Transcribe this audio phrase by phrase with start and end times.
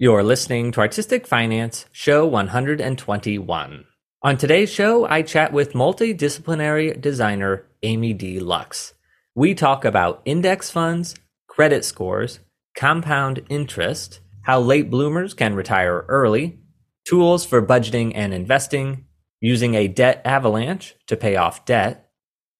[0.00, 3.84] You're listening to Artistic Finance, show 121.
[4.22, 8.38] On today's show, I chat with multidisciplinary designer Amy D.
[8.38, 8.94] Lux.
[9.34, 11.16] We talk about index funds,
[11.48, 12.38] credit scores,
[12.76, 16.60] compound interest, how late bloomers can retire early,
[17.04, 19.04] tools for budgeting and investing,
[19.40, 22.08] using a debt avalanche to pay off debt,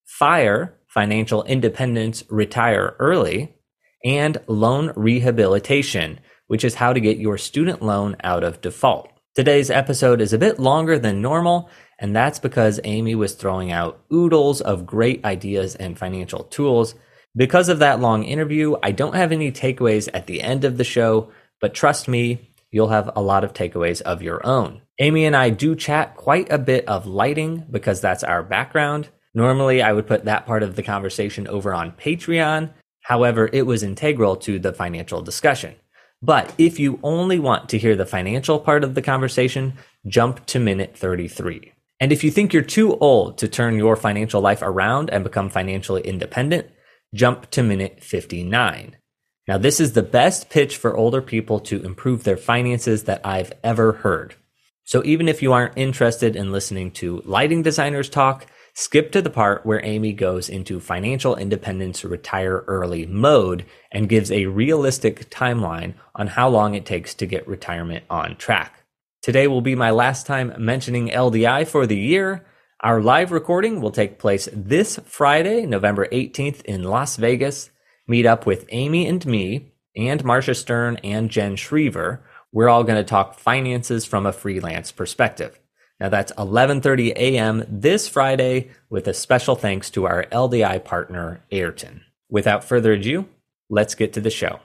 [0.07, 3.55] FIRE, financial independence, retire early,
[4.05, 6.18] and loan rehabilitation,
[6.49, 9.11] which is how to get your student loan out of default.
[9.35, 14.00] Today's episode is a bit longer than normal, and that's because Amy was throwing out
[14.13, 16.96] oodles of great ideas and financial tools.
[17.36, 20.85] Because of that long interview, I don't have any takeaways at the end of the
[20.85, 24.83] show, but trust me, you'll have a lot of takeaways of your own.
[24.99, 29.08] Amy and I do chat quite a bit of lighting because that's our background.
[29.35, 32.70] Normally, I would put that part of the conversation over on Patreon.
[33.03, 35.77] However, it was integral to the financial discussion.
[36.20, 39.75] But if you only want to hear the financial part of the conversation,
[40.06, 41.72] jump to minute 33.
[42.00, 45.48] And if you think you're too old to turn your financial life around and become
[45.48, 46.69] financially independent,
[47.14, 48.96] jump to minute 59.
[49.46, 53.52] Now, this is the best pitch for older people to improve their finances that I've
[53.64, 54.34] ever heard.
[54.84, 58.46] So even if you aren't interested in listening to lighting designers talk,
[58.78, 64.30] skip to the part where Amy goes into financial independence retire early mode and gives
[64.30, 68.84] a realistic timeline on how long it takes to get retirement on track.
[69.20, 72.46] Today will be my last time mentioning LDI for the year.
[72.80, 77.70] Our live recording will take place this Friday, November 18th in Las Vegas.
[78.06, 82.20] Meet up with Amy and me and Marcia Stern and Jen Schriever
[82.52, 85.58] we're all going to talk finances from a freelance perspective.
[86.00, 87.64] Now that's 11:30 a.m.
[87.68, 92.05] this Friday with a special thanks to our LDI partner Ayrton.
[92.30, 93.27] Without further ado,
[93.68, 94.60] let's get to the show.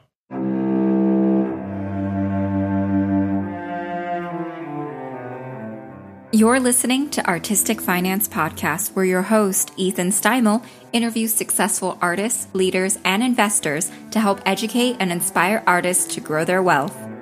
[6.36, 12.98] You're listening to Artistic Finance Podcast, where your host, Ethan Steimel, interviews successful artists, leaders,
[13.06, 17.13] and investors to help educate and inspire artists to grow their wealth.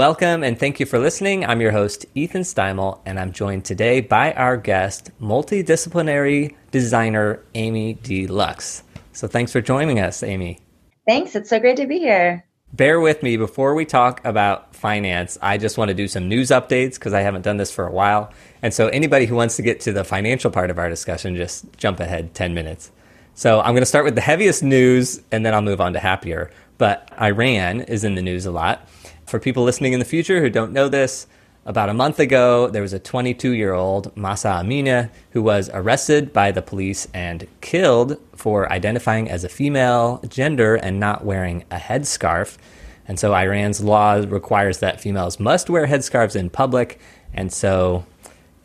[0.00, 1.44] Welcome and thank you for listening.
[1.44, 7.92] I'm your host, Ethan Steimel, and I'm joined today by our guest, multidisciplinary designer Amy
[7.92, 8.26] D.
[8.26, 8.82] Lux.
[9.12, 10.58] So thanks for joining us, Amy.
[11.06, 11.36] Thanks.
[11.36, 12.46] It's so great to be here.
[12.72, 15.36] Bear with me before we talk about finance.
[15.42, 17.92] I just want to do some news updates because I haven't done this for a
[17.92, 18.32] while.
[18.62, 21.66] And so, anybody who wants to get to the financial part of our discussion, just
[21.76, 22.90] jump ahead 10 minutes.
[23.34, 25.98] So, I'm going to start with the heaviest news and then I'll move on to
[25.98, 26.50] happier.
[26.78, 28.88] But Iran is in the news a lot.
[29.30, 31.28] For people listening in the future who don't know this,
[31.64, 36.32] about a month ago, there was a 22 year old, Mahsa Amini, who was arrested
[36.32, 41.76] by the police and killed for identifying as a female gender and not wearing a
[41.76, 42.58] headscarf.
[43.06, 46.98] And so Iran's law requires that females must wear headscarves in public.
[47.32, 48.04] And so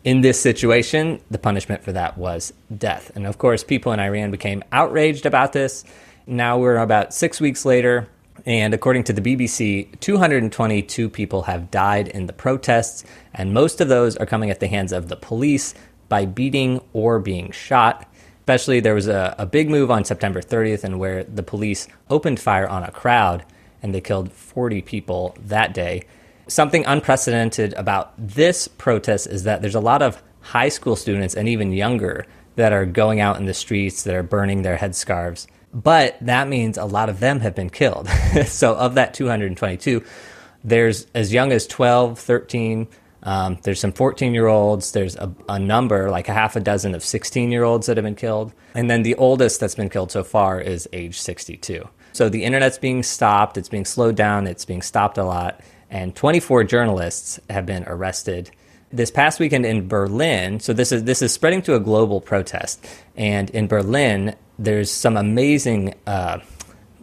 [0.04, 3.12] in this situation, the punishment for that was death.
[3.14, 5.86] And of course, people in Iran became outraged about this.
[6.26, 8.10] Now we're about six weeks later.
[8.46, 13.88] And according to the BBC, 222 people have died in the protests, and most of
[13.88, 15.74] those are coming at the hands of the police
[16.10, 18.08] by beating or being shot.
[18.42, 22.40] Especially, there was a, a big move on September 30th, and where the police opened
[22.40, 23.44] fire on a crowd
[23.82, 26.04] and they killed 40 people that day.
[26.48, 31.48] Something unprecedented about this protest is that there's a lot of high school students and
[31.48, 32.26] even younger
[32.56, 35.46] that are going out in the streets that are burning their headscarves
[35.76, 38.08] but that means a lot of them have been killed.
[38.48, 40.02] so of that 222,
[40.64, 42.88] there's as young as 12, 13.
[43.24, 44.94] Um, there's some 14 year olds.
[44.94, 48.06] There's a, a, number, like a half a dozen of 16 year olds that have
[48.06, 48.54] been killed.
[48.74, 51.88] And then the oldest that's been killed so far is age 62.
[52.14, 53.58] So the internet's being stopped.
[53.58, 54.48] It's being slowed down.
[54.48, 55.60] It's being stopped a lot.
[55.90, 58.50] And 24 journalists have been arrested
[58.94, 62.86] this past weekend in Berlin, so this is this is spreading to a global protest,
[63.18, 66.40] and in Berlin, there's some amazing, uh,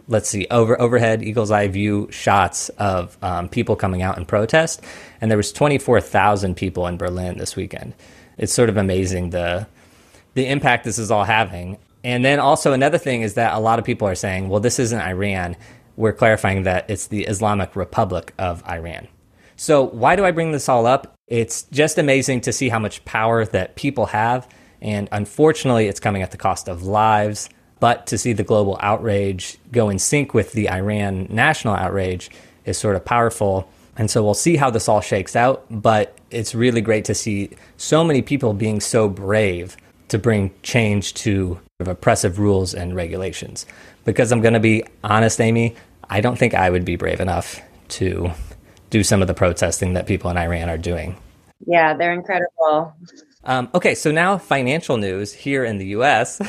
[0.07, 4.81] let's see, over overhead eagle's eye view shots of um, people coming out in protest,
[5.21, 7.93] and there was 24,000 people in Berlin this weekend.
[8.37, 9.67] It's sort of amazing the
[10.33, 11.77] the impact this is all having.
[12.03, 14.79] And then also another thing is that a lot of people are saying, well, this
[14.79, 15.55] isn't Iran.
[15.95, 19.07] We're clarifying that it's the Islamic Republic of Iran.
[19.55, 21.15] So why do I bring this all up?
[21.27, 24.47] It's just amazing to see how much power that people have
[24.83, 27.49] and unfortunately, it's coming at the cost of lives.
[27.79, 32.29] But to see the global outrage go in sync with the Iran national outrage
[32.65, 33.67] is sort of powerful.
[33.97, 35.65] And so we'll see how this all shakes out.
[35.69, 39.77] But it's really great to see so many people being so brave
[40.09, 43.65] to bring change to oppressive rules and regulations.
[44.05, 45.75] Because I'm going to be honest, Amy,
[46.09, 48.31] I don't think I would be brave enough to
[48.89, 51.17] do some of the protesting that people in Iran are doing.
[51.65, 52.93] Yeah, they're incredible.
[53.45, 56.41] Um, okay, so now financial news here in the U.S.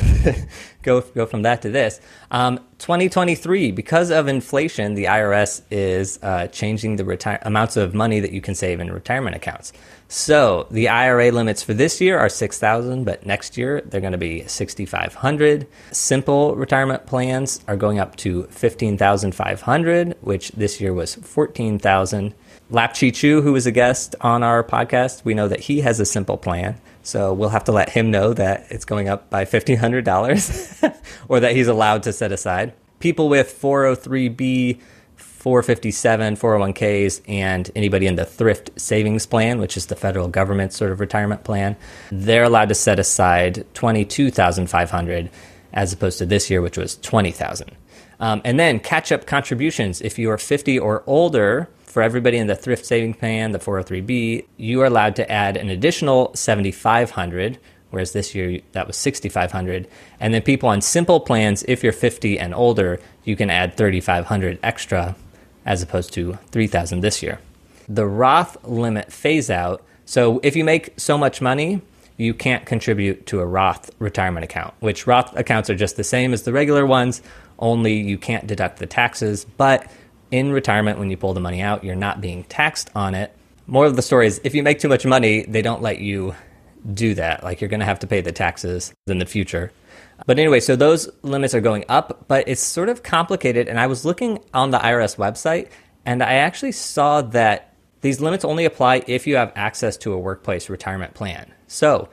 [0.82, 2.00] go go from that to this.
[2.30, 8.30] Um, 2023, because of inflation, the IRS is uh, changing the amounts of money that
[8.30, 9.72] you can save in retirement accounts.
[10.06, 14.18] So the IRA limits for this year are 6,000, but next year they're going to
[14.18, 15.66] be 6,500.
[15.90, 22.34] Simple retirement plans are going up to 15,500, which this year was 14,000.
[22.70, 26.00] Lap Chi Chu, who was a guest on our podcast, we know that he has
[26.00, 26.80] a simple plan.
[27.02, 30.94] So we'll have to let him know that it's going up by $1,500
[31.28, 32.72] or that he's allowed to set aside.
[32.98, 34.80] People with 403B,
[35.16, 40.90] 457, 401ks, and anybody in the thrift savings plan, which is the federal government sort
[40.90, 41.76] of retirement plan,
[42.10, 45.30] they're allowed to set aside 22,500
[45.74, 47.70] as opposed to this year, which was 20,000.
[48.20, 50.00] Um, and then catch up contributions.
[50.00, 54.44] If you are 50 or older, for everybody in the thrift saving plan, the 403b,
[54.56, 57.56] you are allowed to add an additional 7500
[57.90, 59.86] whereas this year that was 6500
[60.18, 64.58] and then people on simple plans if you're 50 and older you can add 3500
[64.64, 65.14] extra
[65.64, 67.38] as opposed to 3000 this year.
[67.88, 71.80] The roth limit phase out so if you make so much money
[72.16, 76.32] you can't contribute to a roth retirement account which roth accounts are just the same
[76.32, 77.22] as the regular ones
[77.60, 79.88] only you can't deduct the taxes but
[80.30, 83.34] in retirement, when you pull the money out, you're not being taxed on it.
[83.66, 86.34] More of the story is if you make too much money, they don't let you
[86.92, 87.42] do that.
[87.42, 89.72] Like you're going to have to pay the taxes in the future.
[90.26, 93.68] But anyway, so those limits are going up, but it's sort of complicated.
[93.68, 95.70] And I was looking on the IRS website
[96.04, 100.18] and I actually saw that these limits only apply if you have access to a
[100.18, 101.50] workplace retirement plan.
[101.68, 102.10] So,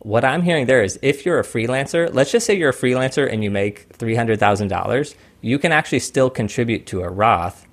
[0.00, 3.30] what I'm hearing there is if you're a freelancer, let's just say you're a freelancer
[3.30, 7.66] and you make $300,000, you can actually still contribute to a Roth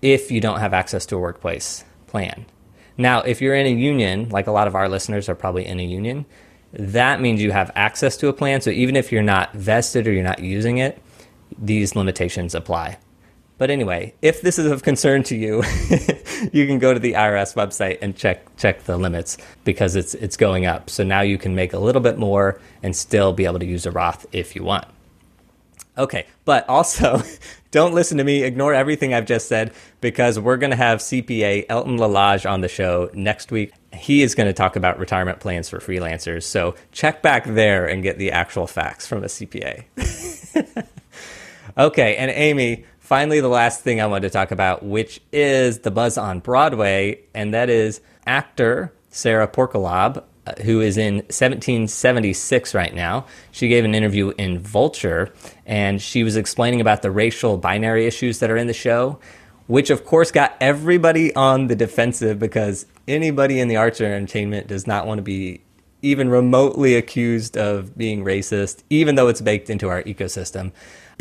[0.00, 2.46] if you don't have access to a workplace plan.
[2.96, 5.80] Now, if you're in a union, like a lot of our listeners are probably in
[5.80, 6.26] a union,
[6.72, 8.60] that means you have access to a plan.
[8.60, 11.02] So even if you're not vested or you're not using it,
[11.58, 12.98] these limitations apply.
[13.58, 15.62] But anyway, if this is of concern to you,
[16.52, 20.36] you can go to the IRS website and check check the limits because it's it's
[20.36, 20.90] going up.
[20.90, 23.86] So now you can make a little bit more and still be able to use
[23.86, 24.86] a Roth if you want.
[25.96, 27.22] Okay, but also
[27.70, 28.42] don't listen to me.
[28.42, 32.68] Ignore everything I've just said because we're going to have CPA Elton Lalage on the
[32.68, 33.72] show next week.
[33.92, 36.44] He is going to talk about retirement plans for freelancers.
[36.44, 39.84] So check back there and get the actual facts from a CPA.
[41.78, 45.90] okay, and Amy, finally, the last thing I wanted to talk about, which is the
[45.90, 52.94] buzz on Broadway, and that is actor Sara Porkalob uh, who is in 1776 right
[52.94, 53.26] now.
[53.50, 55.30] She gave an interview in Vulture
[55.66, 59.18] and she was explaining about the racial binary issues that are in the show,
[59.66, 64.68] which of course got everybody on the defensive because anybody in the arts or entertainment
[64.68, 65.60] does not want to be
[66.00, 70.72] even remotely accused of being racist, even though it's baked into our ecosystem.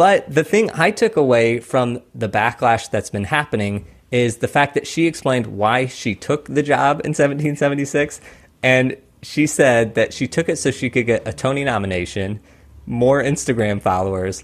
[0.01, 4.73] But the thing I took away from the backlash that's been happening is the fact
[4.73, 8.19] that she explained why she took the job in 1776.
[8.63, 12.39] And she said that she took it so she could get a Tony nomination,
[12.87, 14.43] more Instagram followers,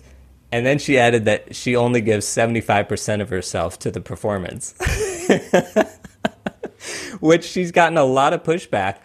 [0.51, 4.75] and then she added that she only gives 75% of herself to the performance.
[7.19, 8.99] Which she's gotten a lot of pushback.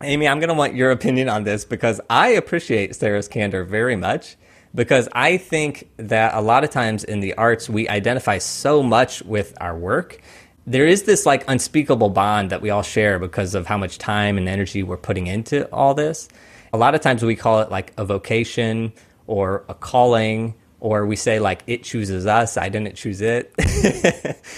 [0.00, 3.94] Amy, I'm going to want your opinion on this because I appreciate Sara's candor very
[3.94, 4.38] much
[4.74, 9.22] because I think that a lot of times in the arts we identify so much
[9.22, 10.20] with our work
[10.66, 14.38] there is this like unspeakable bond that we all share because of how much time
[14.38, 16.28] and energy we're putting into all this.
[16.72, 18.92] A lot of times we call it like a vocation
[19.26, 23.52] or a calling, or we say like it chooses us, I didn't choose it.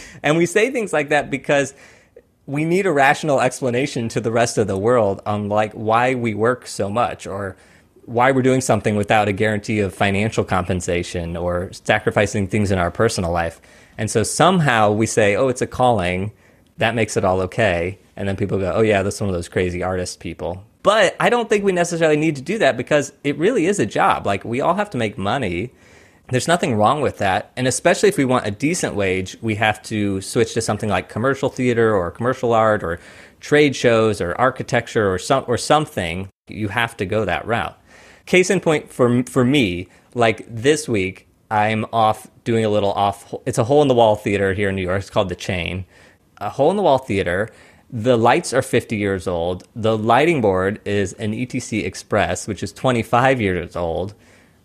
[0.23, 1.75] and we say things like that because
[2.47, 6.35] we need a rational explanation to the rest of the world on like why we
[6.35, 7.57] work so much or
[8.07, 12.91] why we're doing something without a guarantee of financial compensation or sacrificing things in our
[12.91, 13.61] personal life.
[13.97, 16.33] And so somehow we say, oh, it's a calling.
[16.79, 17.99] That makes it all okay.
[18.17, 20.65] And then people go, oh, yeah, that's one of those crazy artist people.
[20.83, 23.87] But I don't think we necessarily need to do that because it really is a
[23.87, 24.27] job.
[24.27, 25.73] Like, we all have to make money.
[26.29, 27.53] There's nothing wrong with that.
[27.57, 31.09] And especially if we want a decent wage, we have to switch to something like
[31.09, 33.01] commercial theater or commercial art or
[33.41, 36.29] trade shows or architecture or, some, or something.
[36.49, 37.79] You have to go that route.
[38.27, 43.35] Case in point for, for me, like this week, I'm off doing a little off.
[43.47, 45.01] It's a hole in the wall theater here in New York.
[45.01, 45.85] It's called the Chain.
[46.39, 47.51] A hole in the wall theater.
[47.91, 49.69] The lights are 50 years old.
[49.77, 54.15] The lighting board is an ETC Express, which is 25 years old.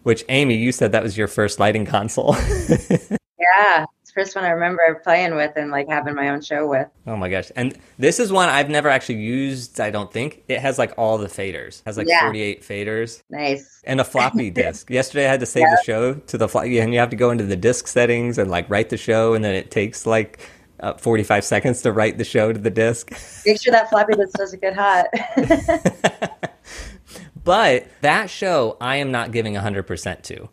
[0.03, 2.35] Which Amy, you said that was your first lighting console.
[3.39, 6.87] yeah, the first one I remember playing with and like having my own show with.
[7.07, 7.51] Oh my gosh.
[7.55, 10.43] And this is one I've never actually used, I don't think.
[10.47, 11.79] It has like all the faders.
[11.79, 12.21] It has like yeah.
[12.21, 13.23] 48 faders.
[13.29, 13.81] Nice.
[13.83, 14.89] And a floppy disk.
[14.89, 17.31] Yesterday I had to save the show to the floppy and you have to go
[17.31, 20.39] into the disk settings and like write the show and then it takes like
[20.79, 23.11] uh, 45 seconds to write the show to the disk.
[23.45, 25.07] Make sure that floppy disk doesn't get hot.
[27.43, 30.49] but that show, I am not giving 100% to.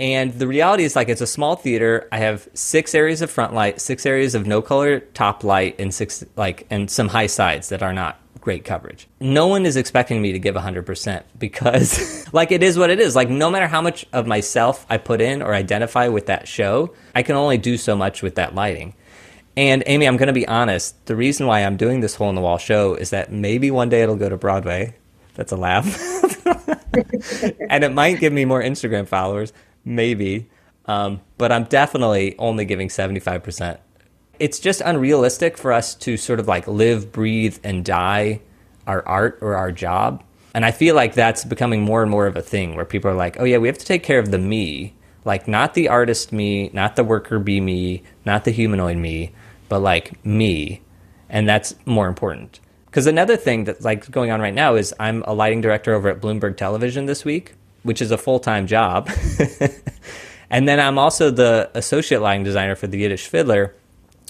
[0.00, 2.08] And the reality is, like, it's a small theater.
[2.10, 5.92] I have six areas of front light, six areas of no color top light, and
[5.92, 9.08] six, like, and some high sides that are not great coverage.
[9.20, 13.14] No one is expecting me to give 100% because, like, it is what it is.
[13.14, 16.94] Like, no matter how much of myself I put in or identify with that show,
[17.14, 18.94] I can only do so much with that lighting.
[19.54, 21.04] And Amy, I'm going to be honest.
[21.04, 23.90] The reason why I'm doing this hole in the wall show is that maybe one
[23.90, 24.94] day it'll go to Broadway.
[25.34, 25.84] That's a laugh.
[27.68, 29.52] and it might give me more Instagram followers
[29.84, 30.48] maybe.
[30.86, 33.78] Um, but I'm definitely only giving 75%.
[34.38, 38.40] It's just unrealistic for us to sort of like live, breathe, and die
[38.86, 40.24] our art or our job.
[40.54, 43.14] And I feel like that's becoming more and more of a thing where people are
[43.14, 44.94] like, oh, yeah, we have to take care of the me.
[45.24, 49.32] Like, not the artist me, not the worker bee me, not the humanoid me,
[49.68, 50.82] but like me.
[51.28, 52.58] And that's more important.
[52.86, 56.08] Because another thing that's like going on right now is I'm a lighting director over
[56.08, 59.10] at Bloomberg Television this week which is a full time job.
[60.50, 63.74] and then I'm also the associate lighting designer for the Yiddish Fiddler,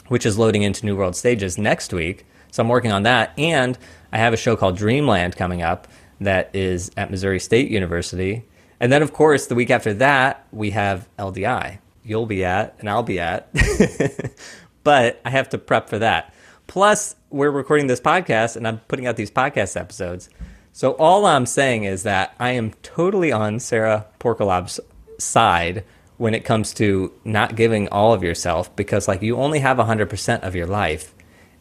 [0.08, 2.26] which is loading into New World Stages next week.
[2.50, 3.32] So I'm working on that.
[3.38, 3.78] And
[4.12, 5.88] I have a show called Dreamland coming up
[6.20, 8.44] that is at Missouri State University.
[8.78, 11.78] And then, of course, the week after that, we have LDI.
[12.02, 13.48] You'll be at, and I'll be at.
[14.84, 16.32] but I have to prep for that.
[16.66, 20.30] Plus, we're recording this podcast, and I'm putting out these podcast episodes.
[20.72, 24.80] So all I'm saying is that I am totally on Sara Porkalob's
[25.18, 25.84] side
[26.16, 30.42] when it comes to not giving all of yourself because like you only have 100%
[30.42, 31.14] of your life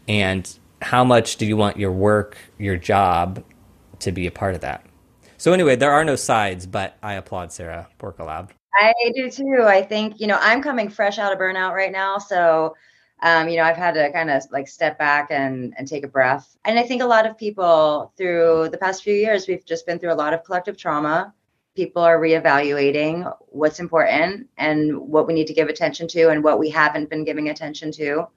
[0.07, 3.43] and how much do you want your work, your job
[3.99, 4.85] to be a part of that?
[5.37, 8.49] So anyway, there are no sides, but I applaud Sara Porkalob.
[8.75, 9.63] I do too.
[9.65, 12.75] I think, you know, I'm coming fresh out of burnout right now, so
[13.21, 16.07] um, you know, I've had to kind of like step back and, and take a
[16.07, 16.57] breath.
[16.65, 19.99] And I think a lot of people through the past few years, we've just been
[19.99, 21.33] through a lot of collective trauma.
[21.75, 26.59] People are reevaluating what's important and what we need to give attention to and what
[26.59, 28.27] we haven't been giving attention to.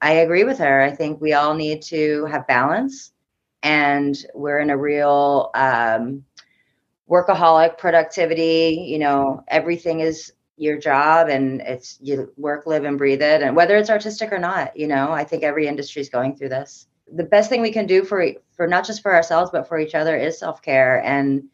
[0.00, 0.82] I agree with her.
[0.82, 3.12] I think we all need to have balance.
[3.62, 6.24] And we're in a real um,
[7.08, 8.84] workaholic productivity.
[8.86, 13.56] You know, everything is your job and it's you work live and breathe it and
[13.56, 16.86] whether it's artistic or not you know i think every industry is going through this.
[17.12, 19.94] The best thing we can do for for not just for ourselves but for each
[19.94, 21.44] other is self-care and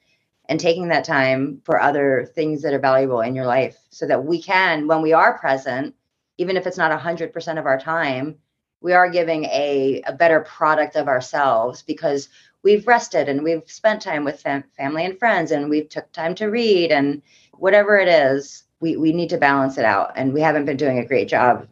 [0.49, 4.25] and taking that time for other things that are valuable in your life so that
[4.25, 5.95] we can when we are present
[6.39, 8.37] even if it's not 100% of our time
[8.83, 12.29] we are giving a, a better product of ourselves because
[12.63, 16.35] we've rested and we've spent time with fam- family and friends and we've took time
[16.35, 20.41] to read and whatever it is we, we need to balance it out and we
[20.41, 21.67] haven't been doing a great job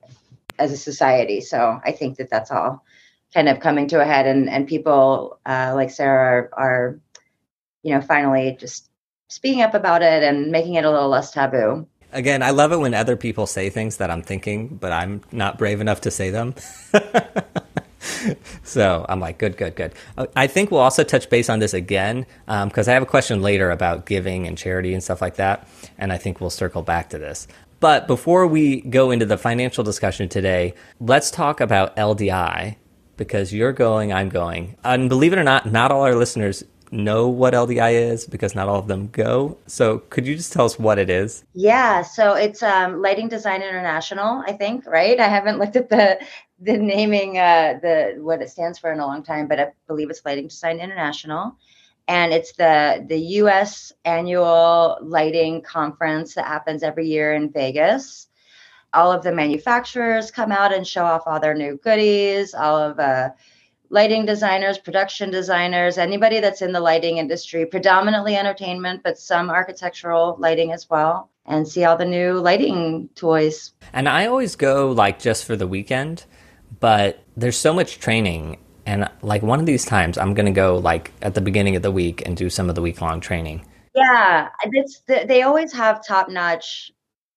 [0.59, 1.41] as a society.
[1.41, 2.85] So i think that that's all
[3.35, 7.01] kind of coming to a head and and people uh, like sarah are, are
[7.83, 8.89] you know finally just
[9.29, 11.87] speaking up about it and making it a little less taboo.
[12.11, 15.59] Again i love it when other people say things that i'm thinking but i'm not
[15.59, 16.55] brave enough to say them
[18.63, 19.93] so I'm like, good, good, good.
[20.37, 23.43] I think we'll also touch base on this again because um, I have a question
[23.43, 25.69] later about giving and charity and stuff like that.
[25.99, 27.49] And I think we'll circle back to this.
[27.81, 32.77] But before we go into the financial discussion today, let's talk about LDI
[33.17, 34.77] because you're going, I'm going.
[34.85, 38.69] And believe it or not, not all our listeners know what LDI is because not
[38.69, 39.59] all of them go.
[39.67, 41.45] So could you just tell us what it is?
[41.55, 45.19] Yeah, so it's um, Lighting Design International, I think, right?
[45.21, 46.19] I haven't looked at the
[46.61, 50.11] the naming uh, the what it stands for in a long time, but I believe
[50.11, 51.57] it's Lighting Design International,
[52.09, 53.93] and it's the the U.S.
[54.05, 58.27] annual lighting conference that happens every year in Vegas.
[58.95, 62.55] All of the manufacturers come out and show off all their new goodies.
[62.55, 63.31] All of uh,
[63.91, 70.37] lighting designers, production designers, anybody that's in the lighting industry, predominantly entertainment, but some architectural
[70.39, 73.73] lighting as well, and see all the new lighting toys.
[73.93, 76.25] And I always go like just for the weekend
[76.81, 80.77] but there's so much training and like one of these times i'm going to go
[80.77, 83.65] like at the beginning of the week and do some of the week long training
[83.95, 86.91] yeah it's they always have top notch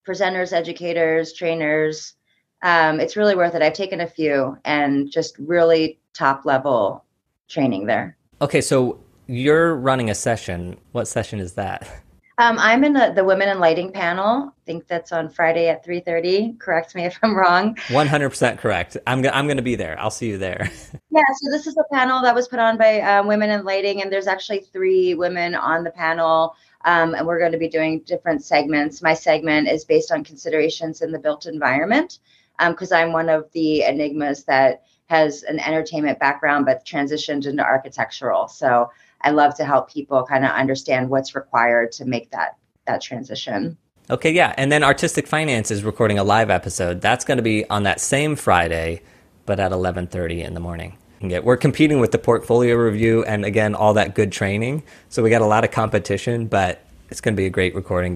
[0.08, 2.16] presenters educators trainers
[2.64, 3.62] Um, it's really worth it.
[3.62, 7.04] I've taken a few and just really top level
[7.48, 8.18] training there.
[8.40, 10.78] Okay, so you're running a session.
[10.92, 11.88] What session is that?
[12.42, 14.48] Um, I'm in the, the Women in Lighting panel.
[14.48, 16.58] I think that's on Friday at 3.30.
[16.58, 17.76] Correct me if I'm wrong.
[17.76, 18.98] 100% correct.
[19.06, 19.96] I'm, I'm going to be there.
[20.00, 20.72] I'll see you there.
[21.12, 24.02] yeah, so this is a panel that was put on by um, Women in Lighting,
[24.02, 26.56] and there's actually three women on the panel.
[26.84, 29.04] Um, and we're going to be doing different segments.
[29.04, 32.18] My segment is based on considerations in the built environment
[32.58, 37.62] because um, I'm one of the enigmas that has an entertainment background but transitioned into
[37.62, 38.48] architectural.
[38.48, 38.90] So
[39.24, 43.78] I love to help people kind of understand what's required to make that that transition.
[44.10, 44.54] Okay, yeah.
[44.58, 47.00] And then Artistic Finance is recording a live episode.
[47.00, 49.02] That's going to be on that same Friday,
[49.46, 50.98] but at 11:30 in the morning.
[51.22, 54.84] We're competing with the portfolio review and again all that good training.
[55.10, 58.16] So we got a lot of competition, but it's going to be a great recording.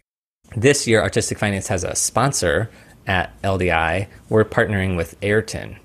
[0.56, 2.72] This year Artistic Finance has a sponsor
[3.06, 4.08] at LDI.
[4.30, 5.78] We're partnering with Ayrton.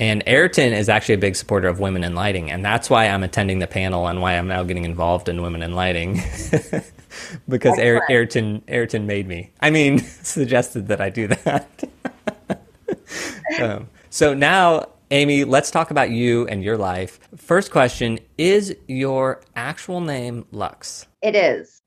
[0.00, 3.22] And Ayrton is actually a big supporter of women in lighting, and that's why I'm
[3.22, 6.14] attending the panel and why I'm now getting involved in women in lighting.
[7.48, 9.52] because Air, Ayrton Ayrton made me.
[9.60, 11.84] I mean, suggested that I do that.
[13.60, 17.20] um, so now, Amy, let's talk about you and your life.
[17.36, 21.08] First question: Is your actual name Lux?
[21.20, 21.82] It is.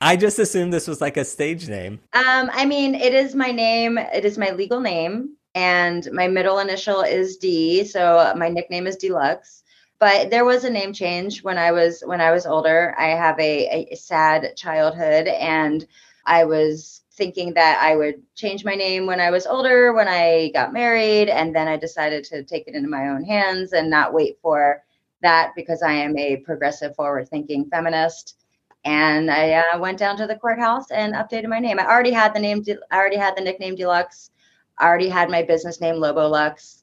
[0.00, 2.00] I just assumed this was like a stage name.
[2.14, 3.98] Um, I mean, it is my name.
[3.98, 8.96] It is my legal name and my middle initial is D, so my nickname is
[8.96, 9.62] Deluxe.
[9.98, 12.94] But there was a name change when I was when I was older.
[12.98, 15.86] I have a, a sad childhood, and
[16.26, 20.50] I was thinking that I would change my name when I was older, when I
[20.52, 24.12] got married, and then I decided to take it into my own hands and not
[24.12, 24.84] wait for
[25.22, 28.36] that because I am a progressive, forward-thinking feminist.
[28.84, 31.78] And I uh, went down to the courthouse and updated my name.
[31.80, 32.62] I already had the name.
[32.90, 34.30] I already had the nickname Deluxe
[34.78, 36.82] I already had my business name Lobolux.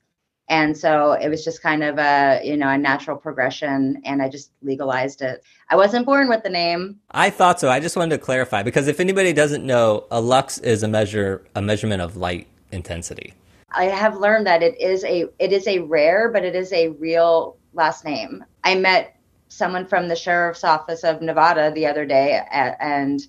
[0.50, 4.28] And so it was just kind of a, you know, a natural progression and I
[4.28, 5.44] just legalized it.
[5.70, 7.00] I wasn't born with the name.
[7.12, 7.70] I thought so.
[7.70, 11.46] I just wanted to clarify because if anybody doesn't know, a lux is a measure
[11.56, 13.34] a measurement of light intensity.
[13.72, 16.90] I have learned that it is a it is a rare but it is a
[16.90, 18.44] real last name.
[18.66, 19.16] I met
[19.48, 23.26] someone from the sheriff's office of Nevada the other day and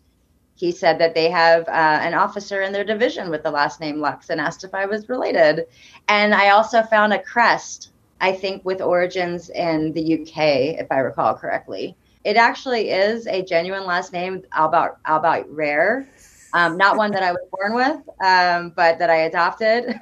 [0.54, 1.70] he said that they have uh,
[2.02, 5.08] an officer in their division with the last name Lux and asked if I was
[5.08, 5.66] related.
[6.08, 7.90] And I also found a crest,
[8.20, 11.96] I think, with origins in the UK, if I recall correctly.
[12.22, 16.06] It actually is a genuine last name, Albert, Albert Rare.
[16.54, 19.98] Um, not one that I was born with, um, but that I adopted.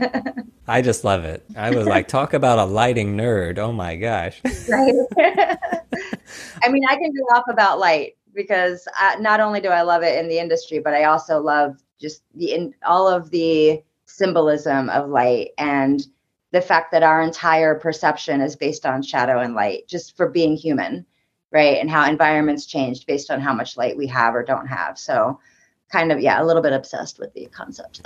[0.69, 1.43] I just love it.
[1.57, 3.59] I was like, talk about a lighting nerd.
[3.59, 4.41] Oh my gosh.
[4.69, 4.95] right.
[6.63, 10.03] I mean, I can go off about light because I, not only do I love
[10.03, 14.91] it in the industry, but I also love just the in all of the symbolism
[14.91, 16.07] of light and
[16.53, 20.55] the fact that our entire perception is based on shadow and light, just for being
[20.55, 21.07] human,
[21.51, 21.79] right?
[21.79, 24.99] And how environments changed based on how much light we have or don't have.
[24.99, 25.41] So,
[25.91, 28.03] kind of, yeah, a little bit obsessed with the concept.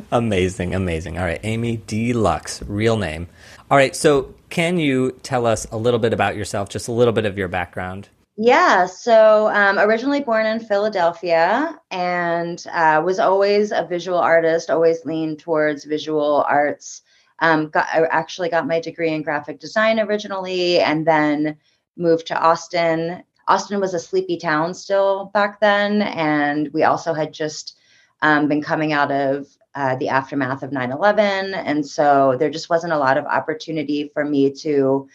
[0.10, 1.18] amazing, amazing.
[1.18, 3.28] All right, Amy Deluxe, real name.
[3.70, 7.12] All right, so can you tell us a little bit about yourself, just a little
[7.12, 8.08] bit of your background?
[8.40, 15.04] Yeah, so um, originally born in Philadelphia and uh, was always a visual artist, always
[15.04, 17.02] leaned towards visual arts.
[17.40, 21.56] Um, got, I actually got my degree in graphic design originally and then
[21.96, 23.24] moved to Austin.
[23.48, 26.02] Austin was a sleepy town still back then.
[26.02, 27.76] And we also had just
[28.22, 31.54] um, been coming out of uh, the aftermath of 9 11.
[31.54, 35.08] And so there just wasn't a lot of opportunity for me to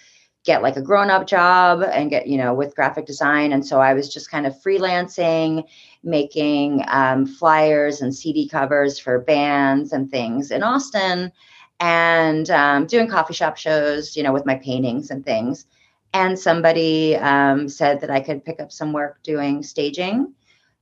[0.44, 3.54] get like a grown up job and get, you know, with graphic design.
[3.54, 5.64] And so I was just kind of freelancing,
[6.04, 11.32] making um, flyers and CD covers for bands and things in Austin
[11.80, 15.66] and um, doing coffee shop shows, you know, with my paintings and things.
[16.14, 20.34] And somebody um, said that I could pick up some work doing staging.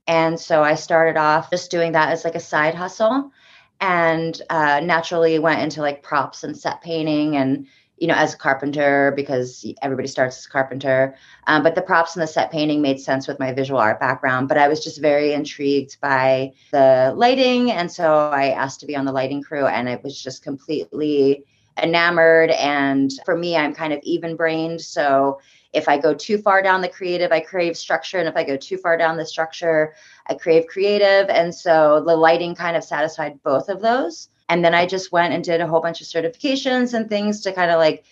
[0.07, 3.31] And so I started off just doing that as like a side hustle
[3.79, 7.67] and uh, naturally went into like props and set painting and
[8.01, 11.15] you know, as a carpenter because everybody starts as a carpenter.
[11.45, 14.47] Um, but the props and the set painting made sense with my visual art background.
[14.47, 17.69] But I was just very intrigued by the lighting.
[17.69, 21.45] And so I asked to be on the lighting crew, and it was just completely
[21.77, 22.49] enamored.
[22.49, 24.81] And for me, I'm kind of even brained.
[24.81, 25.39] So
[25.71, 28.17] if I go too far down the creative, I crave structure.
[28.17, 29.93] And if I go too far down the structure,
[30.25, 31.29] I crave creative.
[31.29, 34.29] And so the lighting kind of satisfied both of those.
[34.51, 37.53] And then I just went and did a whole bunch of certifications and things to
[37.53, 38.03] kind of like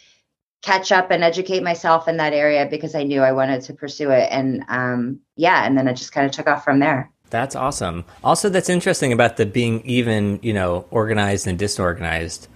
[0.61, 4.11] catch up and educate myself in that area because I knew I wanted to pursue
[4.11, 4.29] it.
[4.31, 7.11] And um, yeah, and then it just kind of took off from there.
[7.29, 8.05] That's awesome.
[8.23, 12.47] Also, that's interesting about the being even, you know, organized and disorganized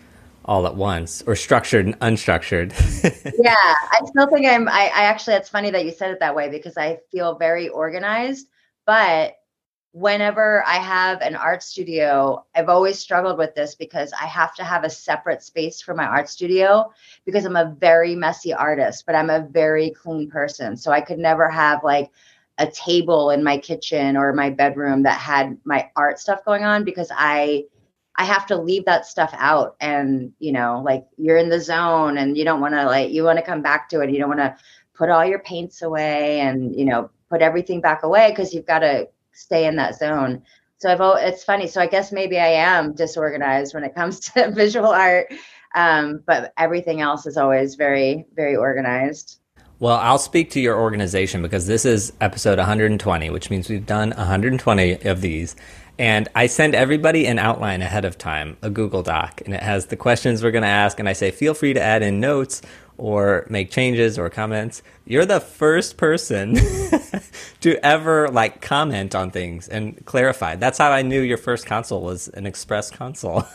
[0.45, 2.71] all at once or structured and unstructured.
[3.43, 6.35] yeah, I still think I'm, I, I actually, it's funny that you said it that
[6.35, 8.47] way because I feel very organized.
[8.85, 9.35] But
[9.93, 14.63] whenever I have an art studio, I've always struggled with this because I have to
[14.63, 16.91] have a separate space for my art studio
[17.25, 20.75] because I'm a very messy artist, but I'm a very clean person.
[20.75, 22.11] So I could never have like,
[22.59, 26.83] a table in my kitchen or my bedroom that had my art stuff going on
[26.83, 27.65] because I
[28.15, 32.17] I have to leave that stuff out and you know like you're in the zone
[32.17, 34.29] and you don't want to like you want to come back to it you don't
[34.29, 34.55] want to
[34.93, 38.79] put all your paints away and you know put everything back away because you've got
[38.79, 40.41] to stay in that zone
[40.77, 44.51] so I've it's funny so I guess maybe I am disorganized when it comes to
[44.51, 45.33] visual art
[45.75, 49.39] um, but everything else is always very very organized
[49.79, 54.11] well, I'll speak to your organization because this is episode 120, which means we've done
[54.11, 55.57] 120 of these.
[55.99, 59.87] And I send everybody an outline ahead of time, a Google Doc, and it has
[59.87, 60.99] the questions we're going to ask.
[60.99, 62.61] And I say, feel free to add in notes
[62.97, 64.83] or make changes or comments.
[65.05, 66.55] You're the first person
[67.61, 70.55] to ever like comment on things and clarify.
[70.55, 73.45] That's how I knew your first console was an Express console.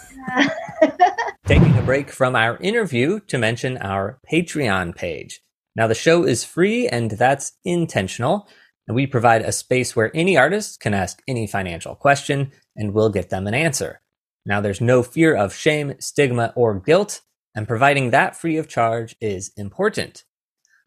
[1.46, 5.40] Taking a break from our interview to mention our Patreon page.
[5.74, 8.48] Now, the show is free and that's intentional.
[8.87, 13.11] And we provide a space where any artist can ask any financial question and we'll
[13.11, 14.01] get them an answer.
[14.44, 17.20] Now, there's no fear of shame, stigma, or guilt,
[17.59, 20.23] and providing that free of charge is important.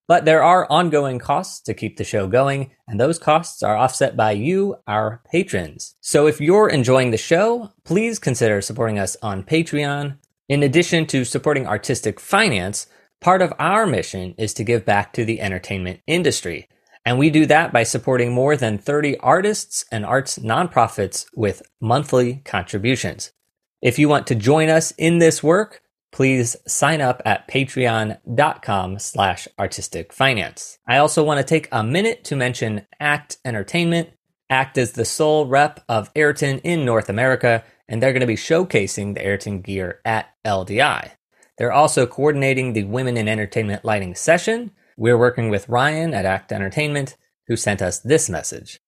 [0.07, 4.15] But there are ongoing costs to keep the show going, and those costs are offset
[4.15, 5.93] by you, our patrons.
[6.01, 10.17] So if you're enjoying the show, please consider supporting us on Patreon.
[10.49, 12.87] In addition to supporting artistic finance,
[13.21, 16.67] Part of our mission is to give back to the entertainment industry.
[17.05, 22.41] And we do that by supporting more than 30 artists and arts nonprofits with monthly
[22.45, 23.31] contributions.
[23.79, 25.80] If you want to join us in this work,
[26.11, 30.77] please sign up at patreon.com slash artistic finance.
[30.87, 34.09] I also want to take a minute to mention ACT Entertainment.
[34.49, 38.35] ACT is the sole rep of Ayrton in North America, and they're going to be
[38.35, 41.11] showcasing the Ayrton gear at LDI.
[41.57, 44.71] They're also coordinating the Women in Entertainment Lighting session.
[44.97, 47.15] We're working with Ryan at ACT Entertainment,
[47.47, 48.79] who sent us this message.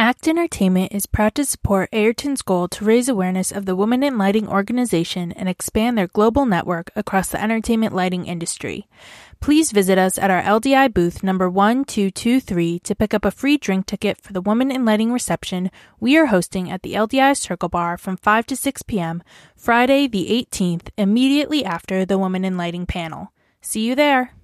[0.00, 4.16] ACT Entertainment is proud to support Ayrton's goal to raise awareness of the Women in
[4.16, 8.86] Lighting organization and expand their global network across the entertainment lighting industry.
[9.40, 13.86] Please visit us at our LDI booth number 1223 to pick up a free drink
[13.86, 17.98] ticket for the Women in Lighting reception we are hosting at the LDI Circle Bar
[17.98, 19.20] from 5 to 6 p.m.
[19.56, 23.32] Friday the 18th, immediately after the Women in Lighting panel.
[23.60, 24.36] See you there.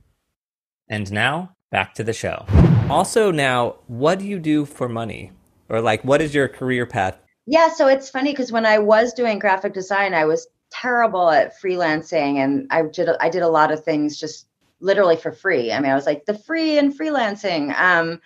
[0.88, 2.44] And now, back to the show.
[2.90, 5.30] Also, now, what do you do for money?
[5.68, 7.18] Or like what is your career path?
[7.46, 11.60] Yeah so it's funny because when i was doing graphic design i was terrible at
[11.60, 14.46] freelancing and i did i did a lot of things just
[14.80, 15.72] literally for free.
[15.72, 18.20] I mean i was like the free and freelancing um,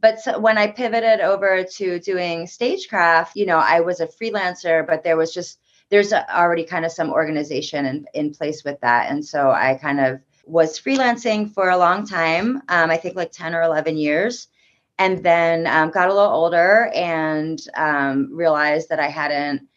[0.00, 4.86] but so when i pivoted over to doing stagecraft you know i was a freelancer
[4.86, 5.58] but there was just
[5.90, 9.74] there's a, already kind of some organization in, in place with that and so i
[9.74, 13.96] kind of was freelancing for a long time um, i think like 10 or 11
[13.96, 14.48] years
[14.98, 19.68] and then um, got a little older and um, realized that I hadn't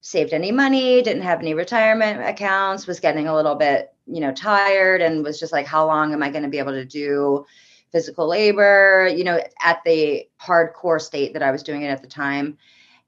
[0.00, 4.32] saved any money, didn't have any retirement accounts, was getting a little bit, you know,
[4.32, 7.46] tired and was just like, how long am I going to be able to do
[7.92, 12.08] physical labor, you know, at the hardcore state that I was doing it at the
[12.08, 12.58] time.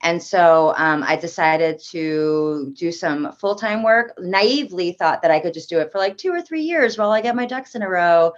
[0.02, 4.12] And so um, I decided to do some full time work.
[4.18, 7.10] Naively thought that I could just do it for like two or three years while
[7.10, 8.34] I get my ducks in a row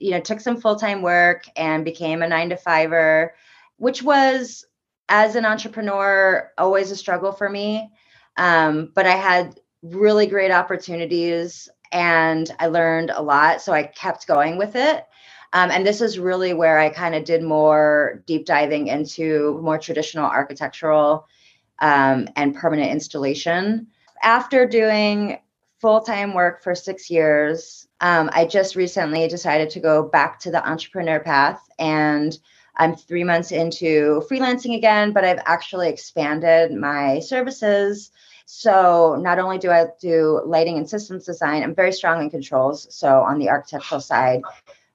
[0.00, 3.34] you know, took some full time work and became a nine to fiver,
[3.76, 4.66] which was,
[5.08, 7.90] as an entrepreneur, always a struggle for me.
[8.36, 13.60] Um, but I had really great opportunities and I learned a lot.
[13.60, 15.04] So I kept going with it.
[15.52, 19.78] Um, and this is really where I kind of did more deep diving into more
[19.78, 21.26] traditional architectural
[21.80, 23.88] um, and permanent installation.
[24.22, 25.38] After doing
[25.80, 30.50] full time work for six years, um, I just recently decided to go back to
[30.50, 32.38] the entrepreneur path and
[32.76, 38.10] I'm three months into freelancing again, but I've actually expanded my services.
[38.46, 42.86] So not only do I do lighting and systems design, I'm very strong in controls.
[42.94, 44.40] So on the architectural side,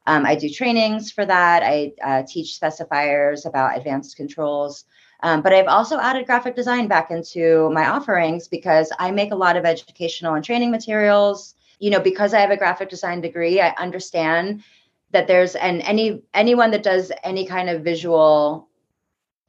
[0.08, 1.64] um, I do trainings for that.
[1.64, 4.86] I uh, teach specifiers about advanced controls.
[5.22, 9.36] Um, but I've also added graphic design back into my offerings because I make a
[9.36, 13.62] lot of educational and training materials you know because i have a graphic design degree
[13.62, 14.64] i understand
[15.12, 18.70] that there's and any anyone that does any kind of visual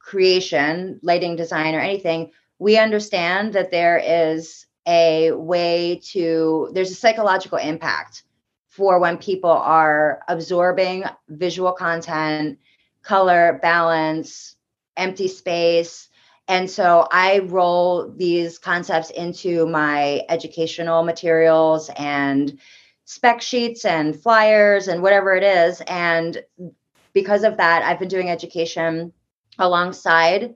[0.07, 6.95] creation, lighting design, or anything, we understand that there is a way to, there's a
[6.95, 8.23] psychological impact
[8.69, 12.57] for when people are absorbing visual content,
[13.01, 14.55] color, balance,
[14.95, 16.07] empty space.
[16.47, 22.57] And so I roll these concepts into my educational materials and
[23.05, 25.81] spec sheets and flyers and whatever it is.
[25.87, 26.41] And
[27.13, 29.11] because of that, I've been doing education
[29.59, 30.55] alongside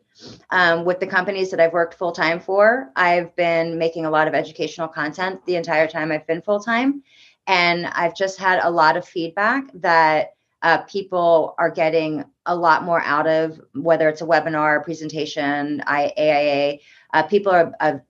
[0.51, 2.91] um, with the companies that I've worked full time for.
[2.95, 7.03] I've been making a lot of educational content the entire time I've been full time.
[7.47, 12.83] And I've just had a lot of feedback that uh, people are getting a lot
[12.83, 16.77] more out of whether it's a webinar, presentation, I, AIA.
[17.13, 18.01] Uh, people are, have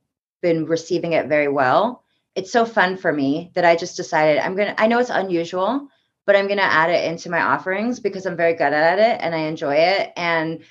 [0.42, 2.04] been receiving it very well.
[2.36, 4.76] It's so fun for me that I just decided I'm gonna.
[4.78, 5.88] I know it's unusual,
[6.26, 9.36] but I'm gonna add it into my offerings because I'm very good at it and
[9.36, 10.12] I enjoy it.
[10.16, 10.64] And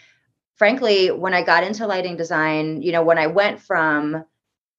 [0.55, 4.25] frankly, when I got into lighting design, you know, when I went from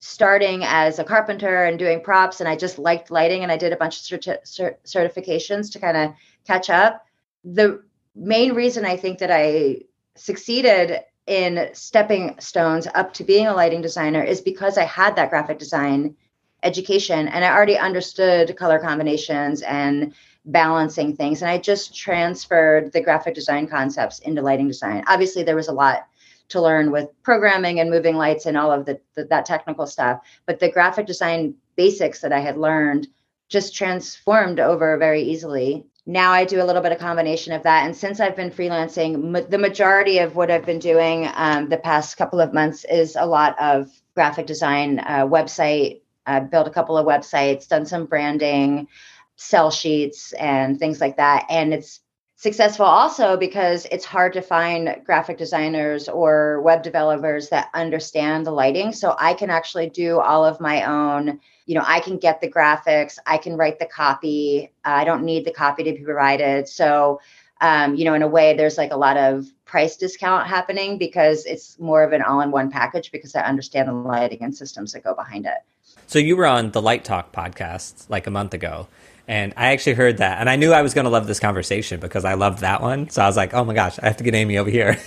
[0.02, 3.72] starting as a carpenter and doing props and i just liked lighting and i did
[3.72, 6.12] a bunch of certi- cert- certifications to kind of
[6.46, 7.06] catch up.
[7.46, 7.84] The
[8.16, 9.78] main reason i think that i
[10.16, 15.30] succeeded in stepping stones up to being a lighting designer is because i had that
[15.30, 16.16] graphic design
[16.64, 20.14] education and i already understood color combinations and
[20.46, 25.04] balancing things and i just transferred the graphic design concepts into lighting design.
[25.08, 26.08] Obviously there was a lot
[26.52, 30.22] to learn with programming and moving lights and all of the, the, that technical stuff.
[30.46, 33.08] But the graphic design basics that I had learned
[33.50, 35.86] just transformed over very easily.
[36.06, 37.86] Now I do a little bit of combination of that.
[37.86, 42.18] And since I've been freelancing, the majority of what I've been doing um, the past
[42.18, 46.98] couple of months is a lot of graphic design, uh, website, uh, built a couple
[46.98, 48.88] of websites, done some branding,
[49.36, 51.46] sell sheets, and things like that.
[51.50, 52.00] And it's
[52.42, 58.52] successful also because it's hard to find graphic designers or web developers that understand the
[58.52, 58.92] lighting.
[58.94, 61.40] So i can actually do all of my own.
[61.68, 64.72] You know i can get the graphics i can write the copy.
[64.84, 66.68] I don't need the copy to be provided.
[66.68, 67.22] So
[67.62, 71.46] um, you know in a way there's like a lot of price discount happening because
[71.46, 75.14] it's more of an all-in-one package because i understand the lighting and systems that go
[75.14, 75.62] behind it.
[76.08, 78.88] So you were on the light talk podcast like a month ago
[79.28, 82.00] and I actually heard that, and I knew I was going to love this conversation
[82.00, 83.10] because I loved that one.
[83.10, 84.98] So I was like, "Oh my gosh, I have to get Amy over here."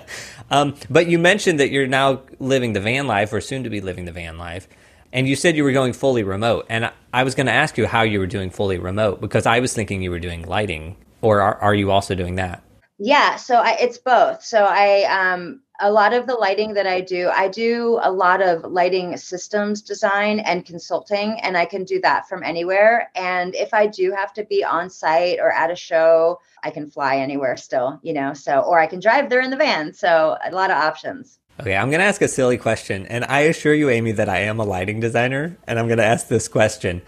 [0.50, 3.80] um, but you mentioned that you're now living the van life, or soon to be
[3.80, 4.68] living the van life,
[5.12, 6.66] and you said you were going fully remote.
[6.68, 9.60] And I was going to ask you how you were doing fully remote because I
[9.60, 12.62] was thinking you were doing lighting, or are, are you also doing that?
[12.98, 14.44] Yeah, so I, it's both.
[14.44, 18.40] So I um, a lot of the lighting that I do, I do a lot
[18.40, 23.10] of lighting systems design and consulting, and I can do that from anywhere.
[23.16, 26.88] And if I do have to be on site or at a show, I can
[26.88, 29.92] fly anywhere still, you know, so, or I can drive there in the van.
[29.92, 31.40] So a lot of options.
[31.60, 33.06] Okay, I'm going to ask a silly question.
[33.06, 35.56] And I assure you, Amy, that I am a lighting designer.
[35.66, 37.02] And I'm going to ask this question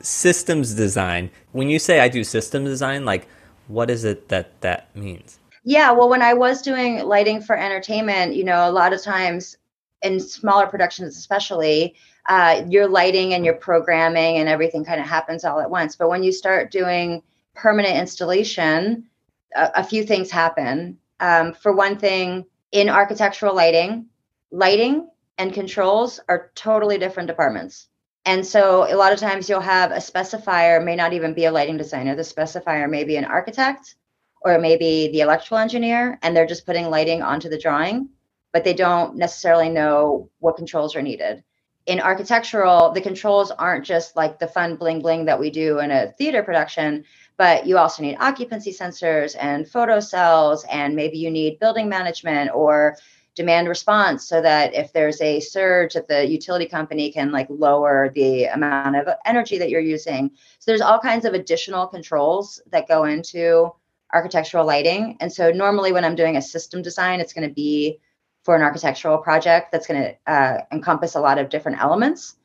[0.00, 1.30] Systems design.
[1.52, 3.26] When you say I do systems design, like,
[3.66, 5.38] what is it that that means?
[5.64, 9.56] Yeah, well, when I was doing lighting for entertainment, you know, a lot of times
[10.02, 11.94] in smaller productions, especially,
[12.28, 15.96] uh, your lighting and your programming and everything kind of happens all at once.
[15.96, 17.22] But when you start doing
[17.54, 19.06] permanent installation,
[19.54, 20.98] a, a few things happen.
[21.20, 24.06] Um, for one thing, in architectural lighting,
[24.52, 27.88] lighting and controls are totally different departments.
[28.24, 31.52] And so a lot of times you'll have a specifier, may not even be a
[31.52, 32.14] lighting designer.
[32.14, 33.96] The specifier may be an architect
[34.40, 38.08] or maybe the electrical engineer, and they're just putting lighting onto the drawing,
[38.52, 41.42] but they don't necessarily know what controls are needed.
[41.86, 45.90] In architectural, the controls aren't just like the fun bling bling that we do in
[45.90, 47.04] a theater production,
[47.38, 52.50] but you also need occupancy sensors and photo cells, and maybe you need building management
[52.54, 52.96] or
[53.38, 58.10] demand response so that if there's a surge that the utility company can like lower
[58.16, 62.88] the amount of energy that you're using so there's all kinds of additional controls that
[62.88, 63.72] go into
[64.12, 65.16] architectural lighting.
[65.20, 68.00] And so normally when I'm doing a system design, it's going to be
[68.44, 72.36] for an architectural project that's going to uh, encompass a lot of different elements.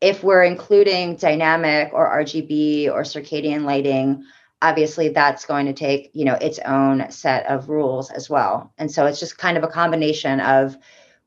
[0.00, 4.24] If we're including dynamic or RGB or circadian lighting,
[4.62, 8.72] obviously that's going to take, you know, its own set of rules as well.
[8.78, 10.76] And so it's just kind of a combination of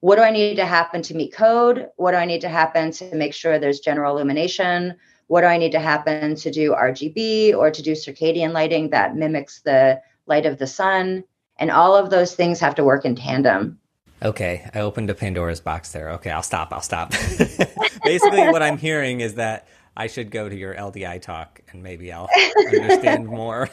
[0.02, 1.88] what do I need to happen to meet code?
[1.96, 4.98] What do I need to happen to make sure there's general illumination?
[5.32, 9.15] What do I need to happen to do RGB or to do circadian lighting that
[9.15, 11.24] mimics the light of the sun?
[11.56, 13.80] And all of those things have to work in tandem.
[14.22, 16.10] Okay, I opened a Pandora's box there.
[16.10, 16.74] Okay, I'll stop.
[16.74, 17.12] I'll stop.
[18.04, 22.12] Basically, what I'm hearing is that I should go to your LDI talk and maybe
[22.12, 23.70] I'll understand more.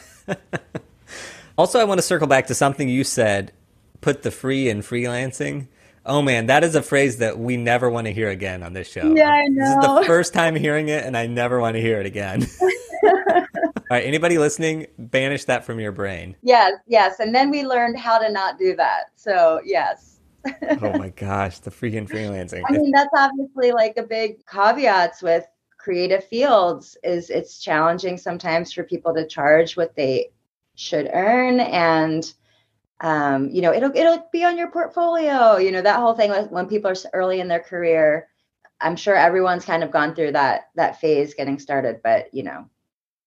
[1.57, 3.51] also, I want to circle back to something you said
[3.99, 5.67] put the free in freelancing.
[6.09, 8.91] Oh man, that is a phrase that we never want to hear again on this
[8.91, 9.13] show.
[9.13, 9.63] Yeah, I know.
[9.63, 12.47] This is the first time hearing it, and I never want to hear it again.
[13.91, 16.35] All right, anybody listening, banish that from your brain.
[16.41, 17.19] Yes, yes.
[17.19, 19.11] And then we learned how to not do that.
[19.17, 20.19] So, yes.
[20.81, 22.63] oh my gosh, the freaking freelancing.
[22.67, 25.45] I mean, that's obviously like a big caveats with
[25.77, 30.31] creative fields is it's challenging sometimes for people to charge what they
[30.73, 32.33] should earn and
[33.01, 36.67] um, you know it'll it'll be on your portfolio you know that whole thing when
[36.67, 38.27] people are early in their career
[38.81, 42.65] i'm sure everyone's kind of gone through that that phase getting started but you know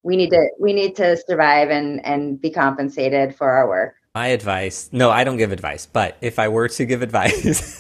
[0.03, 3.95] we need to we need to survive and and be compensated for our work.
[4.15, 7.77] My advice no i don't give advice but if i were to give advice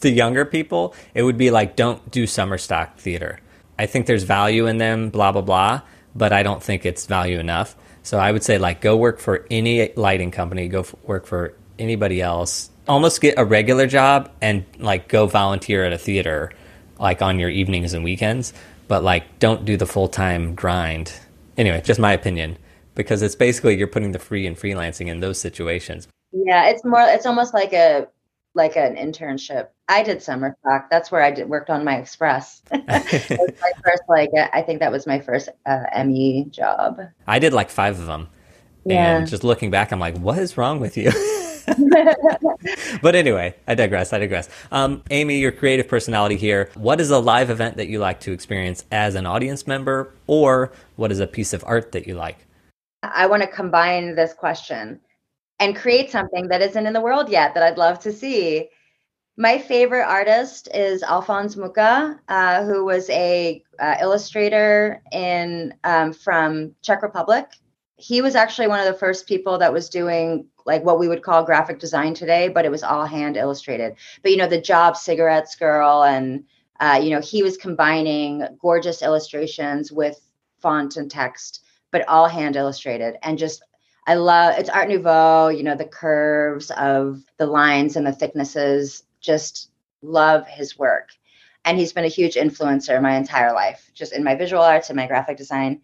[0.00, 3.40] to younger people it would be like don't do summer stock theater.
[3.76, 5.80] I think there's value in them blah blah blah
[6.14, 9.44] but i don't think it's value enough so i would say like go work for
[9.50, 14.64] any lighting company go f- work for anybody else almost get a regular job and
[14.78, 16.52] like go volunteer at a theater
[17.00, 18.52] like on your evenings and weekends
[18.86, 21.12] but like don't do the full-time grind
[21.56, 22.56] anyway, just my opinion,
[22.94, 26.08] because it's basically you're putting the free and freelancing in those situations.
[26.32, 27.00] Yeah, it's more.
[27.00, 28.08] It's almost like a
[28.54, 29.68] like an internship.
[29.88, 30.88] I did summer stock.
[30.90, 32.62] That's where I did, worked on my express.
[32.72, 32.98] my
[33.84, 37.00] first, like, I think that was my first uh, ME job.
[37.26, 38.28] I did like five of them.
[38.84, 39.18] Yeah.
[39.18, 41.10] And just looking back, I'm like, what is wrong with you?
[43.02, 44.12] but anyway, I digress.
[44.12, 44.48] I digress.
[44.70, 46.70] Um, Amy, your creative personality here.
[46.74, 50.72] What is a live event that you like to experience as an audience member, or
[50.96, 52.46] what is a piece of art that you like?
[53.02, 55.00] I want to combine this question
[55.60, 58.68] and create something that isn't in the world yet that I'd love to see.
[59.36, 66.74] My favorite artist is Alphonse Mucha, uh, who was a uh, illustrator in um, from
[66.82, 67.46] Czech Republic.
[67.96, 71.22] He was actually one of the first people that was doing like what we would
[71.22, 73.96] call graphic design today, but it was all hand illustrated.
[74.22, 76.44] But you know, the job cigarettes girl and
[76.80, 80.20] uh, you know, he was combining gorgeous illustrations with
[80.58, 83.16] font and text, but all hand illustrated.
[83.22, 83.62] And just
[84.06, 89.02] I love it's Art Nouveau, you know, the curves of the lines and the thicknesses.
[89.20, 89.70] Just
[90.02, 91.10] love his work.
[91.64, 94.96] And he's been a huge influencer my entire life, just in my visual arts and
[94.96, 95.80] my graphic design.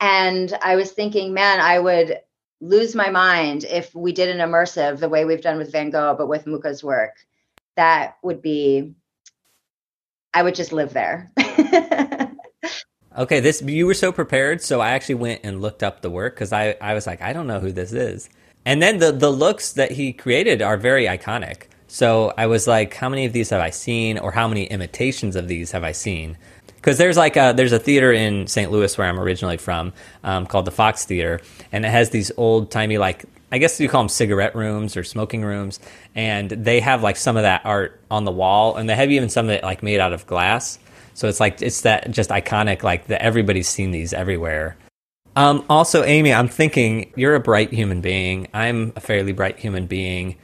[0.00, 2.20] And I was thinking, man, I would
[2.60, 6.14] lose my mind if we did an immersive the way we've done with Van Gogh,
[6.16, 7.14] but with Mucha's work.
[7.76, 8.94] That would be,
[10.32, 11.32] I would just live there.
[13.16, 16.34] okay, this you were so prepared, so I actually went and looked up the work
[16.34, 18.28] because I I was like, I don't know who this is,
[18.64, 21.64] and then the the looks that he created are very iconic.
[21.88, 25.36] So I was like, how many of these have I seen, or how many imitations
[25.36, 26.36] of these have I seen?
[26.86, 28.70] because there's like a, there's a theater in St.
[28.70, 31.40] Louis where I'm originally from um, called the Fox Theater,
[31.72, 35.02] and it has these old timey like I guess you call them cigarette rooms or
[35.02, 35.80] smoking rooms,
[36.14, 39.28] and they have like some of that art on the wall, and they have even
[39.28, 40.78] some of it like made out of glass.
[41.16, 44.76] So it's like it's that just iconic like that everybody's seen these everywhere.
[45.34, 48.48] Um, also, Amy, I'm thinking you're a bright human being.
[48.52, 50.36] I'm a fairly bright human being.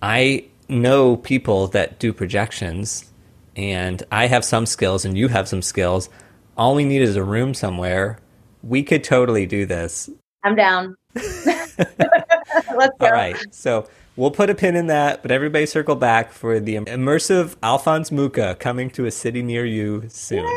[0.00, 3.12] I know people that do projections
[3.54, 6.08] and I have some skills and you have some skills.
[6.56, 8.18] All we need is a room somewhere.
[8.62, 10.08] We could totally do this.
[10.42, 10.96] I'm down.
[11.14, 13.06] Let's go.
[13.06, 13.36] All right.
[13.50, 18.10] So we'll put a pin in that, but everybody circle back for the immersive Alphonse
[18.10, 20.48] Mucha coming to a city near you soon.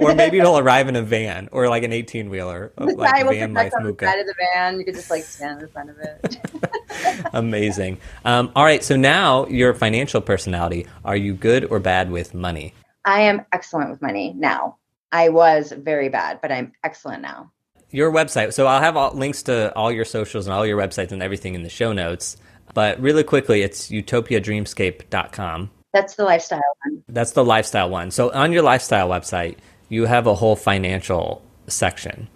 [0.00, 2.72] Or maybe it'll arrive in a van or like an 18 wheeler.
[2.76, 4.78] Like I will van life on the side of the van.
[4.78, 7.26] You could just like stand in front of it.
[7.32, 7.98] Amazing.
[8.24, 8.82] Um, all right.
[8.82, 10.86] So now your financial personality.
[11.04, 12.74] Are you good or bad with money?
[13.04, 14.78] I am excellent with money now.
[15.10, 17.52] I was very bad, but I'm excellent now.
[17.90, 18.54] Your website.
[18.54, 21.54] So I'll have all, links to all your socials and all your websites and everything
[21.54, 22.38] in the show notes.
[22.74, 25.70] But really quickly, it's utopiadreamscape.com.
[25.92, 27.04] That's the lifestyle one.
[27.08, 28.10] That's the lifestyle one.
[28.10, 29.58] So on your lifestyle website,
[29.88, 32.28] you have a whole financial section.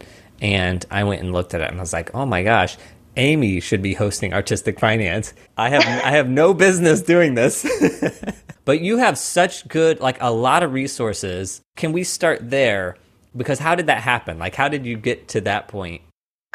[0.42, 2.76] And I went and looked at it and I was like, oh my gosh,
[3.16, 5.32] Amy should be hosting artistic finance.
[5.56, 7.66] I have I have no business doing this.
[8.66, 11.62] but you have such good like a lot of resources.
[11.76, 12.96] Can we start there?
[13.34, 14.38] Because how did that happen?
[14.38, 16.02] Like how did you get to that point?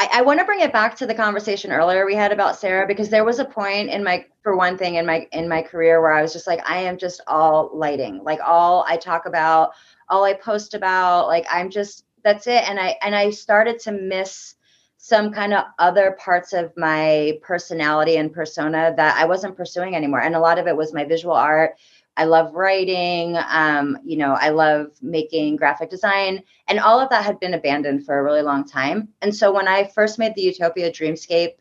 [0.01, 2.87] I, I want to bring it back to the conversation earlier we had about Sara
[2.87, 6.01] because there was a point in my for one thing in my in my career
[6.01, 8.23] where I was just like I am just all lighting.
[8.23, 9.73] Like all I talk about
[10.09, 12.67] all I post about like I'm just that's it.
[12.67, 14.55] And I and I started to miss
[14.97, 20.21] some kind of other parts of my personality and persona that I wasn't pursuing anymore.
[20.21, 21.75] And a lot of it was my visual art
[22.17, 23.37] I love writing.
[23.49, 28.05] Um, you know, I love making graphic design, and all of that had been abandoned
[28.05, 29.09] for a really long time.
[29.21, 31.53] And so when I first made the Utopia Dreamscape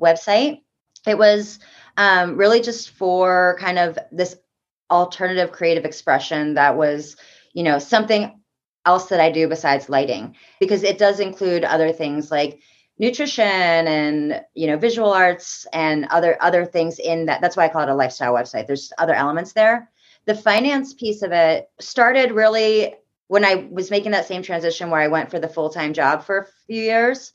[0.00, 0.62] website,
[1.06, 1.58] it was
[1.96, 4.36] um, really just for kind of this
[4.90, 7.16] alternative creative expression that was,
[7.52, 8.40] you know, something
[8.86, 12.60] else that I do besides lighting, because it does include other things like
[12.98, 17.68] nutrition and you know visual arts and other other things in that that's why i
[17.68, 19.88] call it a lifestyle website there's other elements there
[20.28, 22.94] the finance piece of it started really
[23.28, 26.38] when i was making that same transition where i went for the full-time job for
[26.38, 27.32] a few years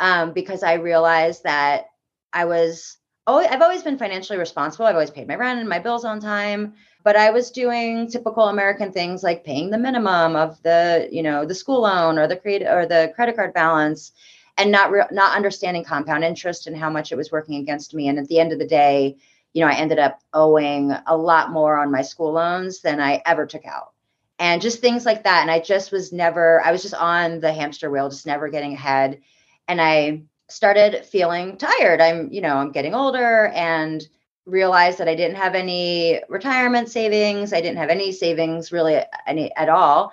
[0.00, 1.86] um, because i realized that
[2.32, 4.86] i was oh i've always been financially responsible.
[4.86, 6.74] I've always paid my rent and my bills on time
[7.04, 11.46] but i was doing typical american things like paying the minimum of the you know
[11.46, 14.10] the school loan or the credit or the credit card balance
[14.58, 18.08] and not re- not understanding compound interest and how much it was working against me.
[18.08, 19.16] And at the end of the day
[19.52, 23.22] you know i ended up owing a lot more on my school loans than i
[23.26, 23.92] ever took out
[24.38, 27.52] and just things like that and i just was never i was just on the
[27.52, 29.20] hamster wheel just never getting ahead
[29.68, 34.08] and i started feeling tired i'm you know i'm getting older and
[34.44, 37.52] realized that I didn't have any retirement savings.
[37.52, 40.12] I didn't have any savings really any at all.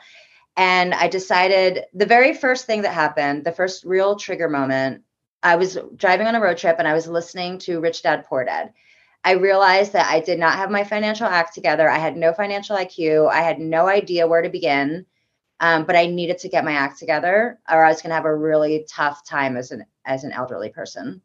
[0.56, 5.04] And I decided the very first thing that happened, the first real trigger moment,
[5.42, 8.44] I was driving on a road trip and I was listening to Rich Dad Poor
[8.44, 8.74] Dad.
[9.24, 11.90] I realized that I did not have my financial act together.
[11.90, 13.30] I had no financial IQ.
[13.30, 15.06] I had no idea where to begin.
[15.60, 18.26] Um, but I needed to get my act together, or I was going to have
[18.26, 21.22] a really tough time as an as an elderly person.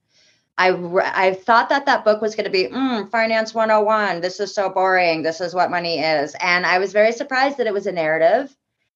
[0.59, 0.71] I
[1.05, 4.21] I thought that that book was going to be mm, Finance 101.
[4.21, 5.23] This is so boring.
[5.23, 8.55] This is what money is, and I was very surprised that it was a narrative.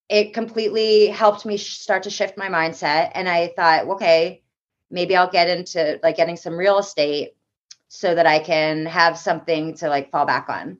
[0.09, 4.43] It completely helped me start to shift my mindset, and I thought, okay,
[4.91, 7.35] maybe I'll get into like getting some real estate
[7.89, 10.79] so that I can have something to like fall back on.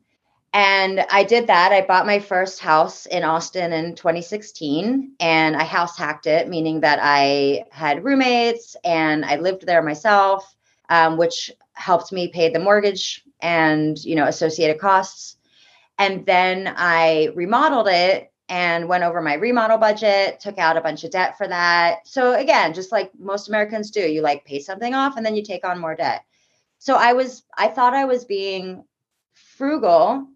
[0.55, 1.73] And I did that.
[1.73, 6.81] I bought my first house in Austin in 2016 and I house hacked it, meaning
[6.81, 10.55] that I had roommates and I lived there myself
[10.89, 15.37] um, which helped me pay the mortgage and you know associated costs.
[15.99, 21.05] And then I remodeled it and went over my remodel budget, took out a bunch
[21.05, 22.07] of debt for that.
[22.07, 25.43] So again, just like most Americans do, you like pay something off and then you
[25.43, 26.25] take on more debt.
[26.79, 28.85] So I was I thought I was being
[29.35, 30.29] frugal,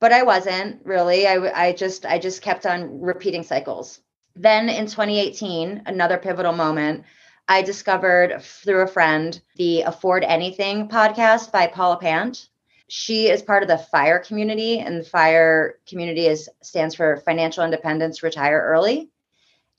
[0.00, 1.26] but I wasn't really.
[1.26, 4.00] I I just I just kept on repeating cycles.
[4.36, 7.04] Then in 2018, another pivotal moment,
[7.48, 12.48] I discovered through a friend the Afford Anything podcast by Paula Pant.
[12.88, 17.64] She is part of the FIRE community, and the FIRE community is stands for Financial
[17.64, 19.10] Independence Retire Early.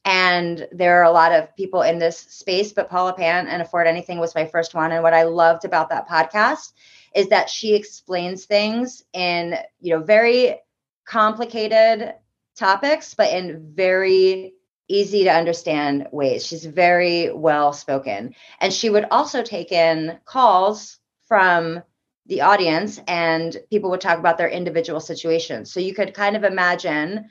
[0.06, 3.88] And there are a lot of people in this space, but Paula Pant and Afford
[3.88, 4.92] Anything was my first one.
[4.92, 6.74] And what I loved about that podcast
[7.14, 10.60] is that she explains things in, you know, very
[11.06, 12.14] complicated
[12.56, 14.54] topics, but in very
[14.88, 16.46] easy to understand ways.
[16.46, 18.36] She's very well spoken.
[18.60, 21.84] And she would also take in calls from
[22.26, 25.72] the audience and people would talk about their individual situations.
[25.72, 27.30] So you could kind of imagine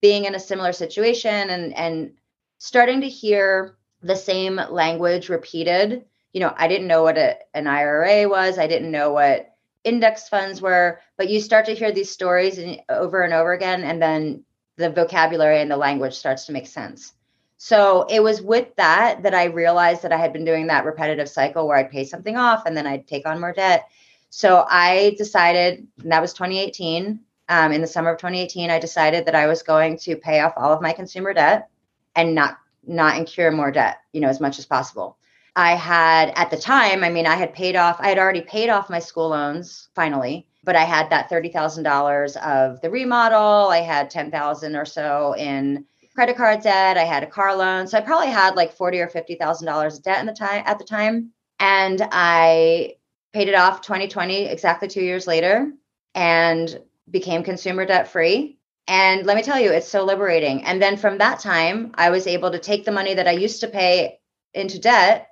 [0.00, 2.12] being in a similar situation and and
[2.58, 6.04] starting to hear the same language repeated.
[6.32, 8.58] You know, I didn't know what a, an IRA was.
[8.58, 12.80] I didn't know what index funds were, but you start to hear these stories and,
[12.88, 14.44] over and over again and then
[14.76, 17.14] the vocabulary and the language starts to make sense.
[17.56, 21.28] So it was with that that I realized that I had been doing that repetitive
[21.28, 23.88] cycle where I'd pay something off and then I'd take on more debt.
[24.30, 27.18] So I decided, that was 2018.
[27.48, 30.52] Um, in the summer of 2018, I decided that I was going to pay off
[30.56, 31.68] all of my consumer debt
[32.14, 35.18] and not not incur more debt, you know, as much as possible.
[35.56, 38.70] I had at the time, I mean, I had paid off, I had already paid
[38.70, 43.70] off my school loans finally but I had that $30,000 of the remodel.
[43.70, 46.98] I had 10,000 or so in credit card debt.
[46.98, 47.86] I had a car loan.
[47.86, 50.84] So I probably had like 40 or $50,000 of debt in the time at the
[50.84, 51.30] time.
[51.58, 52.96] And I
[53.32, 55.72] paid it off 2020, exactly two years later,
[56.14, 56.78] and
[57.10, 58.58] became consumer debt free.
[58.86, 60.64] And let me tell you, it's so liberating.
[60.64, 63.60] And then from that time, I was able to take the money that I used
[63.60, 64.18] to pay
[64.54, 65.28] into debt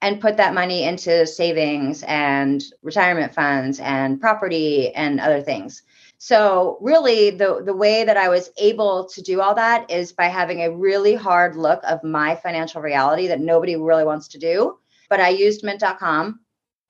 [0.00, 5.82] and put that money into savings and retirement funds and property and other things.
[6.18, 10.26] So really the the way that I was able to do all that is by
[10.26, 14.78] having a really hard look of my financial reality that nobody really wants to do.
[15.10, 16.40] But I used mint.com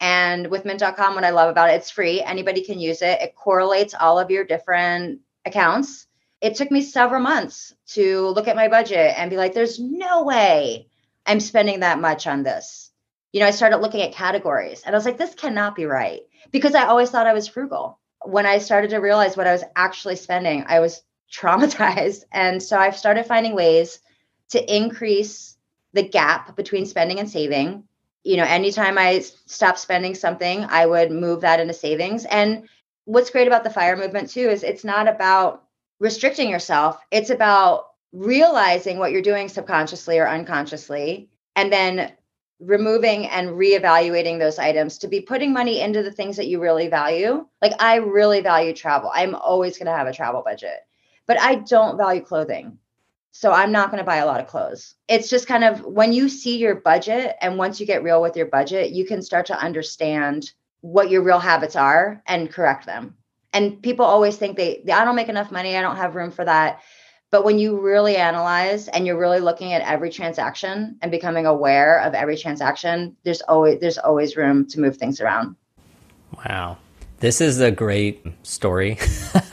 [0.04, 2.22] and with mint.com what I love about it it's free.
[2.22, 3.22] Anybody can use it.
[3.22, 6.06] It correlates all of your different accounts.
[6.40, 10.24] It took me several months to look at my budget and be like there's no
[10.24, 10.88] way
[11.24, 12.92] I'm spending that much on this
[13.34, 16.20] you know, I started looking at categories and I was like, this cannot be right
[16.52, 17.98] because I always thought I was frugal.
[18.22, 21.02] When I started to realize what I was actually spending, I was
[21.34, 22.22] traumatized.
[22.30, 23.98] And so I've started finding ways
[24.50, 25.56] to increase
[25.94, 27.88] the gap between spending and saving
[28.24, 32.24] you know, anytime I stopped spending something, I would move that into savings.
[32.24, 32.68] And
[33.04, 35.64] what's great about the fire movement too is it's not about
[36.00, 42.12] restricting yourself, it's about realizing what you're doing subconsciously or unconsciously, and then
[42.60, 46.88] removing and reevaluating those items to be putting money into the things that you really
[46.88, 47.46] value.
[47.60, 49.10] Like I really value travel.
[49.12, 50.78] I'm always going to have a travel budget.
[51.26, 52.78] But I don't value clothing.
[53.36, 54.94] So I'm not going to buy a lot of clothes.
[55.08, 58.36] It's just kind of when you see your budget and once you get real with
[58.36, 63.16] your budget, you can start to understand what your real habits are and correct them.
[63.52, 66.44] And people always think they, I don't make enough money, I don't have room for
[66.44, 66.80] that.
[67.32, 72.02] But when you really analyze and you're really looking at every transaction and becoming aware
[72.02, 75.56] of every transaction, there's always there's always room to move things around.
[76.36, 76.78] Wow.
[77.18, 78.96] This is a great story.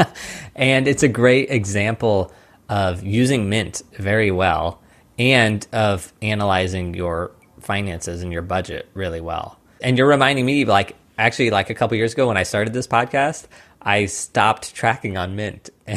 [0.55, 2.31] and it's a great example
[2.71, 4.81] of using Mint very well
[5.19, 9.59] and of analyzing your finances and your budget really well.
[9.81, 12.87] And you're reminding me, like, actually, like a couple years ago when I started this
[12.87, 13.47] podcast,
[13.81, 15.69] I stopped tracking on Mint.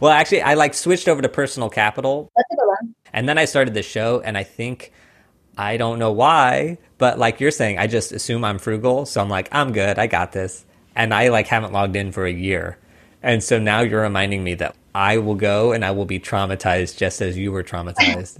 [0.00, 2.30] well, actually, I like switched over to Personal Capital.
[2.36, 2.94] That's a good one.
[3.14, 4.92] And then I started the show, and I think
[5.56, 9.30] I don't know why, but like you're saying, I just assume I'm frugal, so I'm
[9.30, 12.76] like, I'm good, I got this, and I like haven't logged in for a year,
[13.24, 16.98] and so now you're reminding me that I will go and I will be traumatized
[16.98, 18.38] just as you were traumatized.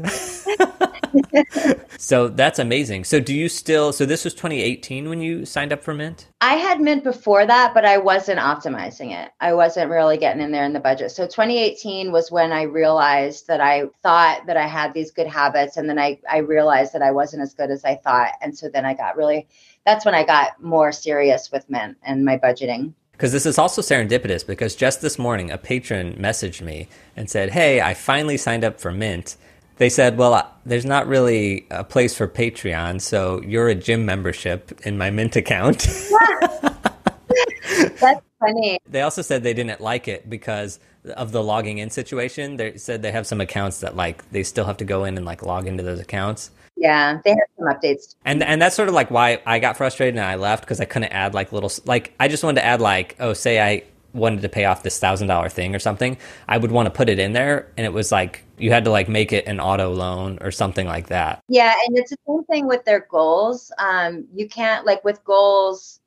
[1.98, 3.04] so that's amazing.
[3.04, 6.28] So do you still so this was 2018 when you signed up for Mint?
[6.42, 9.32] I had Mint before that, but I wasn't optimizing it.
[9.40, 11.12] I wasn't really getting in there in the budget.
[11.12, 15.78] So 2018 was when I realized that I thought that I had these good habits
[15.78, 18.32] and then I I realized that I wasn't as good as I thought.
[18.42, 19.48] And so then I got really
[19.86, 22.92] that's when I got more serious with Mint and my budgeting.
[23.14, 27.50] Because this is also serendipitous because just this morning a patron messaged me and said,
[27.50, 29.36] Hey, I finally signed up for Mint.
[29.76, 34.80] They said, Well, there's not really a place for Patreon, so you're a gym membership
[34.84, 35.82] in my Mint account.
[38.00, 38.78] That's funny.
[38.88, 40.80] They also said they didn't like it because
[41.16, 42.56] of the logging in situation.
[42.56, 45.24] They said they have some accounts that like they still have to go in and
[45.24, 46.50] like log into those accounts.
[46.76, 48.14] Yeah, they have some updates.
[48.24, 50.84] And and that's sort of like why I got frustrated and I left because I
[50.84, 54.42] couldn't add like little like I just wanted to add like oh say I wanted
[54.42, 56.16] to pay off this thousand dollar thing or something
[56.48, 58.90] I would want to put it in there and it was like you had to
[58.90, 61.42] like make it an auto loan or something like that.
[61.48, 63.72] Yeah, and it's the same thing with their goals.
[63.78, 66.00] Um, you can't like with goals.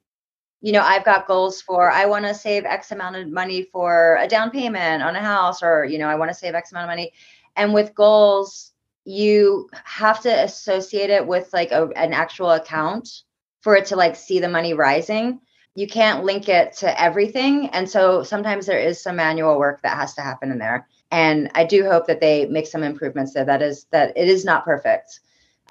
[0.61, 4.17] You know, I've got goals for I want to save X amount of money for
[4.19, 6.85] a down payment on a house, or you know, I want to save X amount
[6.85, 7.11] of money.
[7.55, 8.66] And with goals,
[9.07, 13.23] you have to associate it with like a, an actual account
[13.61, 15.39] for it to like see the money rising.
[15.75, 19.95] You can't link it to everything and so sometimes there is some manual work that
[19.95, 20.89] has to happen in there.
[21.09, 23.45] And i do hope that they make some improvements there.
[23.45, 25.21] That is that it is not perfect.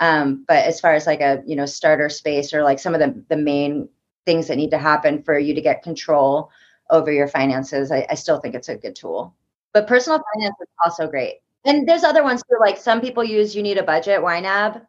[0.01, 3.01] Um, but as far as like a you know starter space or like some of
[3.01, 3.87] the the main
[4.25, 6.51] things that need to happen for you to get control
[6.91, 9.35] over your finances i, I still think it's a good tool.
[9.75, 12.57] But personal finance is also great and there's other ones too.
[12.61, 14.83] Like some people use You Need a Budget, YNAB.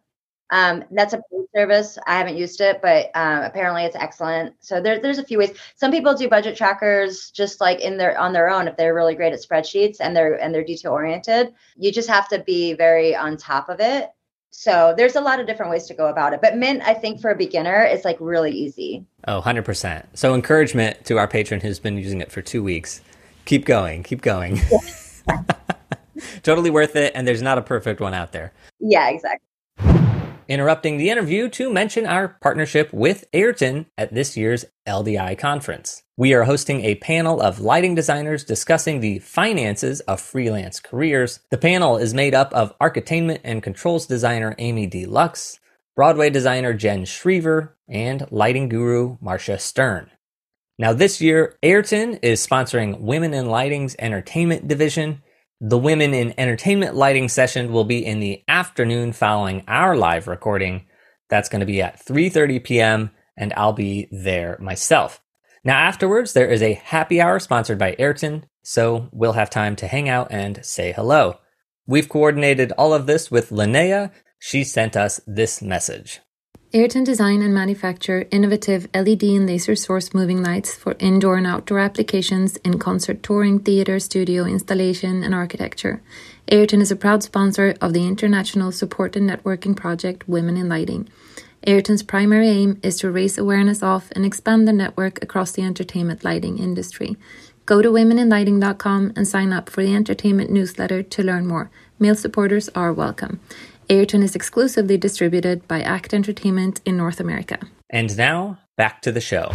[0.49, 1.97] Um, that's a paid service.
[2.07, 4.55] I haven't used it, but um, apparently it's excellent.
[4.61, 5.57] So there, there's a few ways.
[5.75, 9.15] Some people do budget trackers just like in their on their own if they're really
[9.15, 11.53] great at spreadsheets and they're and they're detail oriented.
[11.75, 14.09] You just have to be very on top of it.
[14.49, 16.41] So there's a lot of different ways to go about it.
[16.41, 19.05] But Mint, I think for a beginner, it's like really easy.
[19.27, 20.05] Oh, 100%.
[20.13, 23.01] So encouragement to our patron who's been using it for two weeks.
[23.45, 24.59] Keep going, keep going.
[26.43, 27.11] totally worth it.
[27.15, 28.53] And there's not a perfect one out there.
[28.79, 29.47] Yeah, exactly.
[30.47, 36.03] Interrupting the interview to mention our partnership with Ayrton at this year's LDI conference.
[36.15, 41.41] We are hosting a panel of lighting designers discussing the finances of freelance careers.
[41.51, 45.05] The panel is made up of architainment and controls designer Amy D.
[45.05, 45.59] Lux,
[45.97, 50.09] Broadway designer Jen Schriever, and lighting guru Marcia Stern.
[50.79, 55.23] Now, this year, Ayrton is sponsoring Women in Lighting's entertainment division,
[55.59, 60.85] the Women in Entertainment lighting session will be in the afternoon following our live recording.
[61.29, 63.11] That's going to be at 3:30 p.m.
[63.35, 65.19] and I'll be there myself.
[65.63, 69.87] Now afterwards there is a happy hour sponsored by Ayrton, so we'll have time to
[69.87, 71.39] hang out and say hello.
[71.87, 74.11] We've coordinated all of this with Linnea.
[74.39, 76.19] She sent us this message.
[76.73, 81.79] Ayrton design and manufacture innovative LED and laser source moving lights for indoor and outdoor
[81.79, 86.01] applications in concert touring, theater, studio, installation, and architecture.
[86.51, 91.07] Ayrton is a proud sponsor of the international support and networking project Women in Lighting.
[91.65, 96.25] Ayrton's primary aim is to raise awareness of and expand the network across the entertainment
[96.25, 97.15] lighting industry.
[97.65, 101.71] Go to womeninlighting.com and sign up for the entertainment newsletter to learn more.
[101.97, 103.39] Male supporters are welcome.
[103.89, 107.59] Ayrton is exclusively distributed by Act Entertainment in North America.
[107.89, 109.51] And now, back to the show.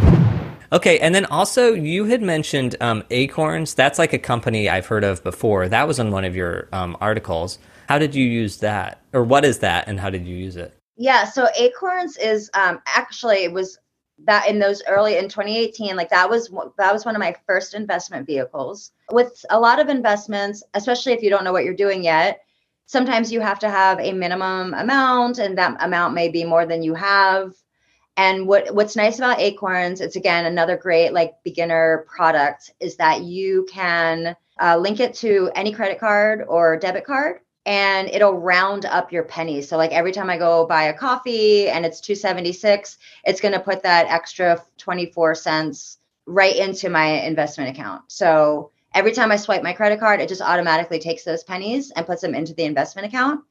[0.71, 3.75] Okay, and then also you had mentioned um, Acorns.
[3.75, 5.69] That's like a company I've heard of before.
[5.69, 7.59] That was on one of your um, articles.
[7.87, 10.75] How did you use that, or what is that, and how did you use it?
[10.97, 13.77] Yeah, so Acorns is um, actually it was
[14.25, 17.73] that in those early in 2018 like that was that was one of my first
[17.73, 22.03] investment vehicles with a lot of investments especially if you don't know what you're doing
[22.03, 22.41] yet
[22.85, 26.83] sometimes you have to have a minimum amount and that amount may be more than
[26.83, 27.53] you have
[28.17, 33.21] and what what's nice about acorns it's again another great like beginner product is that
[33.23, 38.85] you can uh, link it to any credit card or debit card and it'll round
[38.85, 39.69] up your pennies.
[39.69, 43.59] So like every time I go buy a coffee and it's 276, it's going to
[43.59, 48.03] put that extra 24 cents right into my investment account.
[48.07, 52.05] So every time I swipe my credit card, it just automatically takes those pennies and
[52.05, 53.41] puts them into the investment account.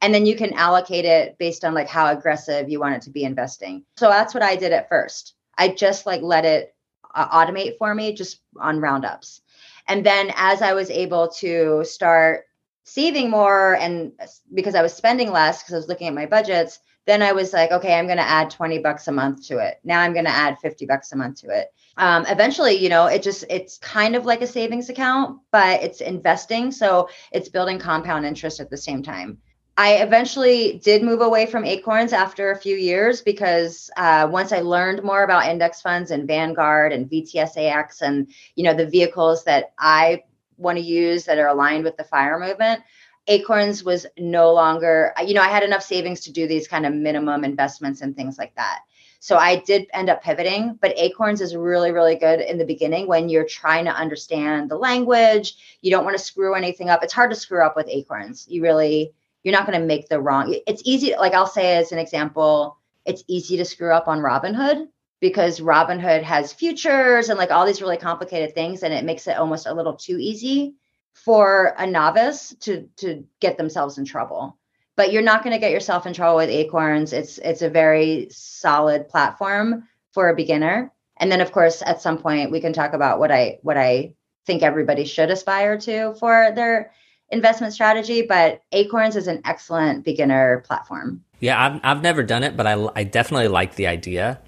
[0.00, 3.10] And then you can allocate it based on like how aggressive you want it to
[3.10, 3.84] be investing.
[3.96, 5.34] So that's what I did at first.
[5.56, 6.74] I just like let it
[7.14, 9.42] uh, automate for me just on roundups.
[9.86, 12.44] And then as I was able to start
[12.84, 14.12] saving more and
[14.52, 17.52] because I was spending less because I was looking at my budgets, then I was
[17.52, 19.80] like, okay, I'm going to add 20 bucks a month to it.
[19.84, 21.72] Now I'm going to add 50 bucks a month to it.
[21.96, 26.00] Um, eventually, you know, it just, it's kind of like a savings account, but it's
[26.00, 26.70] investing.
[26.70, 29.38] So it's building compound interest at the same time.
[29.76, 34.60] I eventually did move away from Acorns after a few years because uh, once I
[34.60, 39.72] learned more about index funds and Vanguard and VTSAX and you know the vehicles that
[39.78, 40.24] I
[40.58, 42.82] want to use that are aligned with the fire movement
[43.28, 46.92] acorns was no longer you know i had enough savings to do these kind of
[46.92, 48.80] minimum investments and things like that.
[49.20, 53.06] So i did end up pivoting but acorns is really really good in the beginning
[53.06, 55.54] when you're trying to understand the language.
[55.82, 57.02] You don't want to screw anything up.
[57.02, 58.46] It's hard to screw up with acorns.
[58.48, 59.12] You really
[59.44, 62.78] you're not going to make the wrong it's easy like i'll say as an example
[63.04, 64.86] it's easy to screw up on robinhood
[65.22, 69.38] because Robinhood has futures and like all these really complicated things, and it makes it
[69.38, 70.74] almost a little too easy
[71.12, 74.58] for a novice to to get themselves in trouble.
[74.96, 77.12] But you're not going to get yourself in trouble with Acorns.
[77.12, 80.92] It's it's a very solid platform for a beginner.
[81.16, 84.14] And then of course at some point we can talk about what I what I
[84.46, 86.92] think everybody should aspire to for their
[87.30, 91.24] investment strategy, but Acorns is an excellent beginner platform.
[91.40, 94.40] Yeah, I've, I've never done it, but I, I definitely like the idea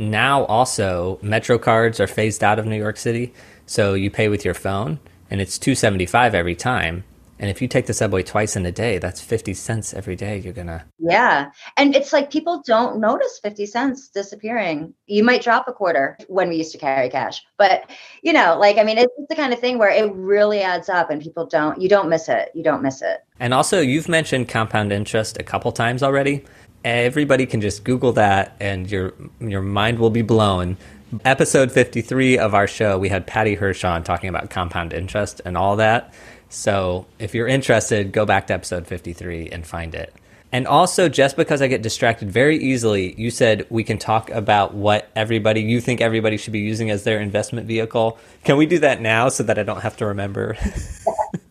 [0.00, 3.32] now also Metro cards are phased out of New York City,
[3.66, 4.98] so you pay with your phone,
[5.30, 7.04] and it's two seventy five every time.
[7.40, 10.36] And if you take the subway twice in a day, that's 50 cents every day
[10.36, 10.84] you're going to.
[10.98, 11.50] Yeah.
[11.78, 14.92] And it's like people don't notice 50 cents disappearing.
[15.06, 17.42] You might drop a quarter when we used to carry cash.
[17.56, 17.88] But,
[18.22, 21.08] you know, like, I mean, it's the kind of thing where it really adds up
[21.08, 22.50] and people don't, you don't miss it.
[22.54, 23.24] You don't miss it.
[23.38, 26.44] And also, you've mentioned compound interest a couple times already
[26.84, 30.76] everybody can just Google that, and your your mind will be blown.
[31.24, 35.40] Episode fifty three of our show, we had Paddy Hirsch on talking about compound interest
[35.44, 36.14] and all that.
[36.50, 40.14] So if you're interested, go back to episode fifty three and find it.
[40.52, 44.74] And also, just because I get distracted very easily, you said we can talk about
[44.74, 48.18] what everybody you think everybody should be using as their investment vehicle.
[48.44, 50.56] Can we do that now so that I don't have to remember?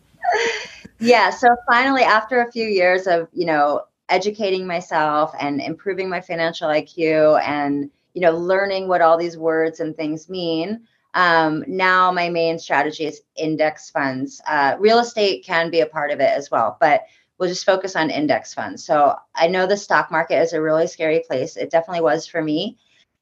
[0.99, 1.31] yeah.
[1.31, 6.69] So finally, after a few years of you know educating myself and improving my financial
[6.69, 7.89] IQ and
[8.19, 10.81] you know learning what all these words and things mean.
[11.13, 14.41] Um, now my main strategy is index funds.
[14.45, 17.03] Uh, real estate can be a part of it as well, but
[17.37, 18.85] we'll just focus on index funds.
[18.85, 21.55] So I know the stock market is a really scary place.
[21.55, 22.77] It definitely was for me.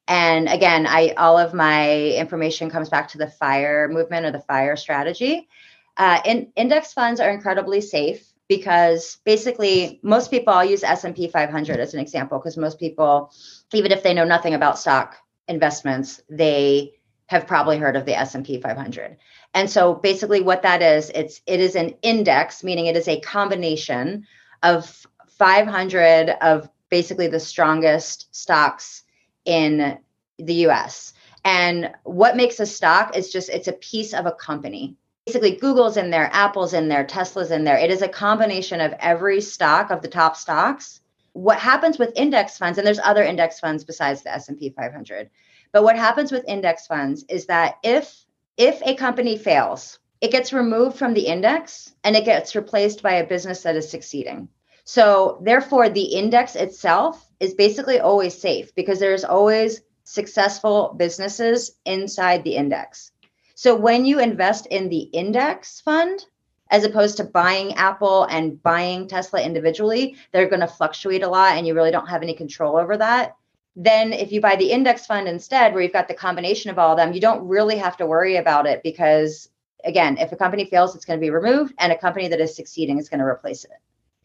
[0.08, 4.40] And again, I all of my information comes back to the fire movement or the
[4.40, 5.48] fire strategy.
[5.96, 11.78] Uh, in, index funds are incredibly safe because basically most people I'll use S&P 500
[11.78, 13.30] as an example because most people
[13.72, 15.16] even if they know nothing about stock
[15.46, 16.92] investments they
[17.26, 19.18] have probably heard of the S&P 500.
[19.52, 23.20] And so basically what that is it's it is an index meaning it is a
[23.20, 24.26] combination
[24.62, 29.04] of 500 of basically the strongest stocks
[29.44, 29.98] in
[30.38, 31.12] the US.
[31.44, 34.96] And what makes a stock is just it's a piece of a company
[35.28, 37.76] basically Google's in there, Apple's in there, Tesla's in there.
[37.76, 41.02] It is a combination of every stock of the top stocks.
[41.32, 45.30] What happens with index funds, and there's other index funds besides the S&P 500,
[45.72, 48.24] but what happens with index funds is that if
[48.56, 53.14] if a company fails, it gets removed from the index and it gets replaced by
[53.14, 54.48] a business that is succeeding.
[54.84, 62.42] So therefore, the index itself is basically always safe because there's always successful businesses inside
[62.42, 63.12] the index.
[63.54, 66.24] So when you invest in the index fund,
[66.70, 70.16] as opposed to buying Apple and buying Tesla individually.
[70.32, 73.36] They're going to fluctuate a lot and you really don't have any control over that.
[73.80, 76.92] Then, if you buy the index fund instead, where you've got the combination of all
[76.92, 79.50] of them, you don't really have to worry about it because,
[79.84, 82.56] again, if a company fails, it's going to be removed, and a company that is
[82.56, 83.70] succeeding is going to replace it.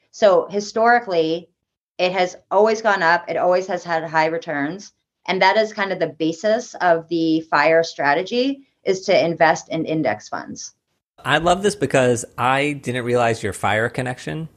[0.09, 1.49] So, historically,
[1.99, 4.91] it has always gone up, it always has had high returns.
[5.27, 9.85] And that is kind of the basis of the FIRE strategy is to invest in
[9.85, 10.73] index funds.
[11.25, 14.49] I love this because I didn't realize your fire connection.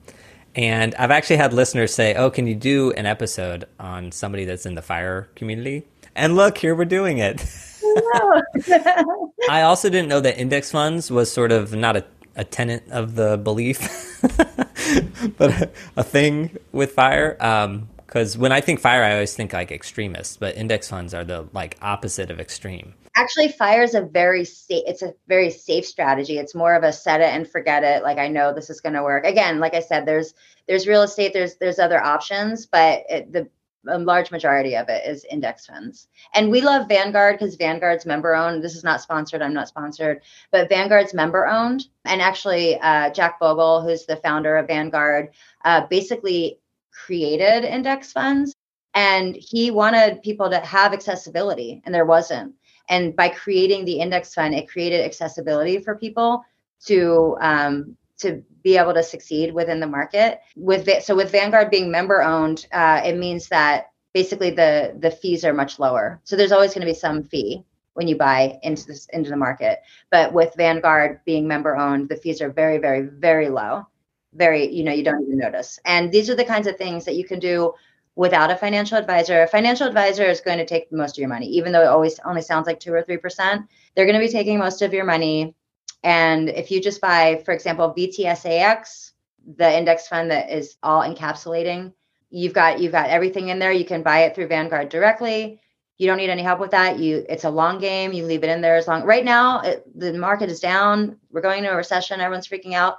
[0.55, 4.67] And I've actually had listeners say, Oh, can you do an episode on somebody that's
[4.67, 5.85] in the fire community?
[6.15, 7.45] And look, here we're doing it.
[9.51, 12.05] I also didn't know that index funds was sort of not a,
[12.35, 14.19] a tenant of the belief,
[15.39, 17.37] but a, a, thing with fire.
[17.39, 21.25] Um, because when I think fire, I always think like extremists, but index funds are
[21.25, 25.87] the like opposite of extreme actually fire is a very safe it's a very safe
[25.87, 26.39] strategy.
[26.39, 28.03] It's more of a set it and forget it.
[28.03, 29.25] Like i know this is going to work.
[29.25, 30.35] Again like i said there's
[30.69, 33.49] there's real estate there's there's other options but it, the
[33.85, 36.09] large majority of it is index funds.
[36.35, 40.23] And we love vanguard because vanguard's member owned this is not sponsored i'm not sponsored
[40.51, 45.31] but vanguard's member owned and actually uh, jack bogle who's the founder of vanguard
[45.65, 46.59] uh, basically
[46.97, 48.55] created index funds.
[48.95, 52.55] And he wanted people to have accessibility and there wasn't
[52.89, 56.45] and by creating the index fund, it created accessibility for people
[56.87, 60.41] to um, to be able to succeed within the market.
[60.57, 65.45] With so with Vanguard being member owned, uh, it means that basically the the fees
[65.45, 66.21] are much lower.
[66.25, 67.65] So there's always going to be some fee
[67.95, 69.81] when you buy into this into the market.
[70.11, 73.87] But with Vanguard being member owned, the fees are very very very low.
[74.35, 75.79] Very you know you don't even notice.
[75.85, 77.75] And these are the kinds of things that you can do
[78.17, 79.43] without a financial advisor.
[79.43, 82.19] A financial advisor is going to take most of your money, even though it always
[82.25, 83.67] only sounds like two or three percent.
[83.95, 85.55] They're going to be taking most of your money.
[86.03, 89.13] And if you just buy, for example, VTSAX,
[89.57, 91.93] the index fund that is all encapsulating,
[92.31, 93.73] you've got you've got everything in there.
[93.73, 95.61] You can buy it through Vanguard directly.
[95.99, 96.99] You don't need any help with that.
[96.99, 98.15] You it's a long game.
[98.15, 99.03] You leave it in there as long.
[99.05, 101.19] Right now, it, the market is down.
[101.31, 102.21] We're going into a recession.
[102.21, 102.97] Everyone's freaking out.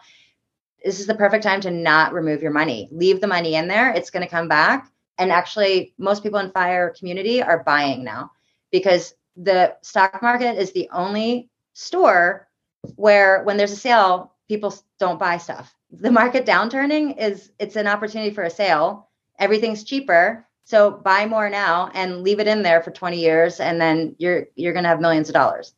[0.85, 2.87] This is the perfect time to not remove your money.
[2.91, 3.91] Leave the money in there.
[3.91, 8.31] It's going to come back and actually most people in fire community are buying now
[8.71, 12.47] because the stock market is the only store
[12.95, 15.75] where when there's a sale people don't buy stuff.
[15.91, 19.09] The market downturning is it's an opportunity for a sale.
[19.39, 20.45] Everything's cheaper.
[20.63, 24.47] So buy more now and leave it in there for 20 years and then you're
[24.55, 25.73] you're going to have millions of dollars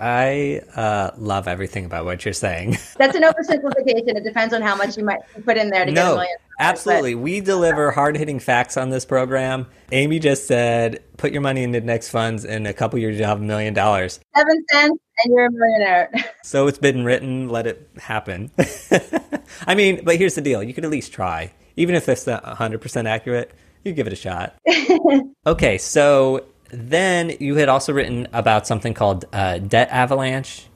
[0.00, 2.76] I uh, love everything about what you're saying.
[2.98, 4.16] That's an oversimplification.
[4.16, 6.36] It depends on how much you might put in there to no, get a million.
[6.60, 7.14] Absolutely.
[7.14, 7.22] But...
[7.22, 9.66] We deliver hard hitting facts on this program.
[9.90, 12.44] Amy just said, put your money into index funds.
[12.44, 14.20] In a couple years, you'll have a million dollars.
[14.36, 16.10] Seven cents and you're a millionaire.
[16.42, 17.48] so it's been written.
[17.48, 18.50] Let it happen.
[19.66, 21.52] I mean, but here's the deal you could at least try.
[21.76, 23.52] Even if it's not 100% accurate,
[23.84, 24.56] you give it a shot.
[25.46, 30.66] okay, so then you had also written about something called uh, debt avalanche,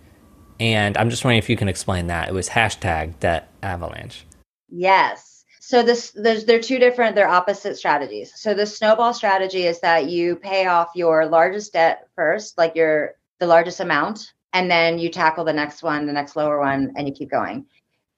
[0.59, 2.29] and I'm just wondering if you can explain that.
[2.29, 4.25] It was hashtag debt avalanche.
[4.69, 5.45] Yes.
[5.61, 8.33] So this there's they're two different they're opposite strategies.
[8.35, 13.15] So the snowball strategy is that you pay off your largest debt first, like your
[13.39, 17.09] the largest amount, and then you tackle the next one, the next lower one, and
[17.09, 17.67] you keep going.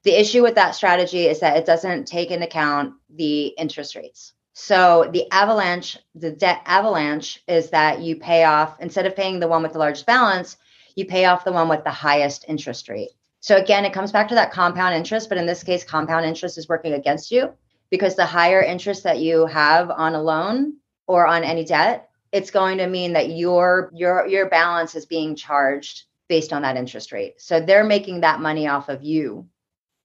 [0.03, 4.33] The issue with that strategy is that it doesn't take into account the interest rates.
[4.57, 9.49] So the avalanche, the debt avalanche is that you pay off, instead of paying the
[9.49, 10.55] one with the largest balance,
[10.95, 13.09] you pay off the one with the highest interest rate.
[13.41, 16.57] So again, it comes back to that compound interest, but in this case, compound interest
[16.57, 17.51] is working against you
[17.89, 22.49] because the higher interest that you have on a loan or on any debt, it's
[22.49, 27.11] going to mean that your your your balance is being charged based on that interest
[27.11, 27.41] rate.
[27.41, 29.49] So they're making that money off of you.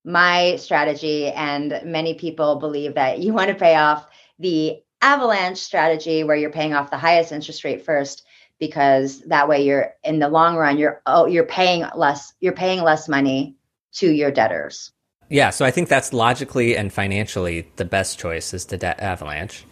[0.05, 4.10] My strategy and many people believe that you want to pay off
[4.41, 8.25] the avalanche strategy where you're paying off the highest interest rate first
[8.59, 12.83] because that way you're in the long run you're oh you're paying less you're paying
[12.83, 13.55] less money
[13.93, 14.93] to your debtors.
[15.29, 19.65] Yeah so i think that's logically and financially the best choice is the debt avalanche.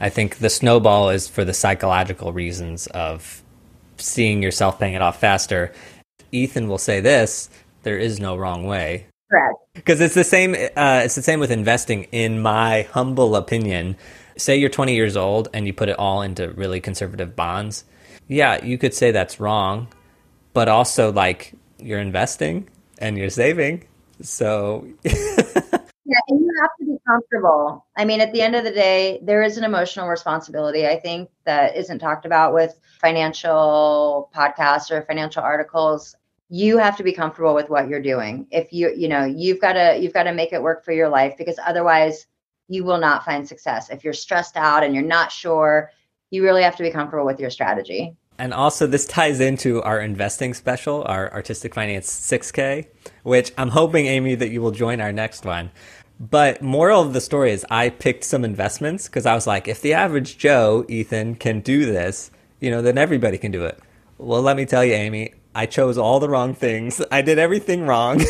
[0.00, 3.42] I think the snowball is for the psychological reasons of
[3.96, 5.72] seeing yourself paying it off faster.
[6.30, 7.50] Ethan will say this
[7.82, 9.56] there is no wrong way Correct.
[9.74, 10.54] Because it's the same.
[10.54, 12.04] Uh, it's the same with investing.
[12.12, 13.96] In my humble opinion,
[14.36, 17.84] say you're 20 years old and you put it all into really conservative bonds.
[18.28, 19.88] Yeah, you could say that's wrong,
[20.52, 22.68] but also like you're investing
[22.98, 23.86] and you're saving.
[24.22, 24.86] So.
[25.04, 25.12] yeah,
[26.28, 27.86] and you have to be comfortable.
[27.96, 31.30] I mean, at the end of the day, there is an emotional responsibility, I think,
[31.44, 36.16] that isn't talked about with financial podcasts or financial articles
[36.48, 38.46] you have to be comfortable with what you're doing.
[38.50, 41.08] If you, you know, you've got to you've got to make it work for your
[41.08, 42.26] life because otherwise
[42.68, 43.90] you will not find success.
[43.90, 45.90] If you're stressed out and you're not sure,
[46.30, 48.16] you really have to be comfortable with your strategy.
[48.40, 52.86] And also, this ties into our investing special, our Artistic Finance 6K,
[53.24, 55.72] which I'm hoping, Amy, that you will join our next one.
[56.20, 59.80] But moral of the story is I picked some investments because I was like, if
[59.80, 62.30] the average Joe, Ethan, can do this,
[62.60, 63.80] you know, then everybody can do it.
[64.18, 67.02] Well, let me tell you, Amy, I chose all the wrong things.
[67.10, 68.22] I did everything wrong.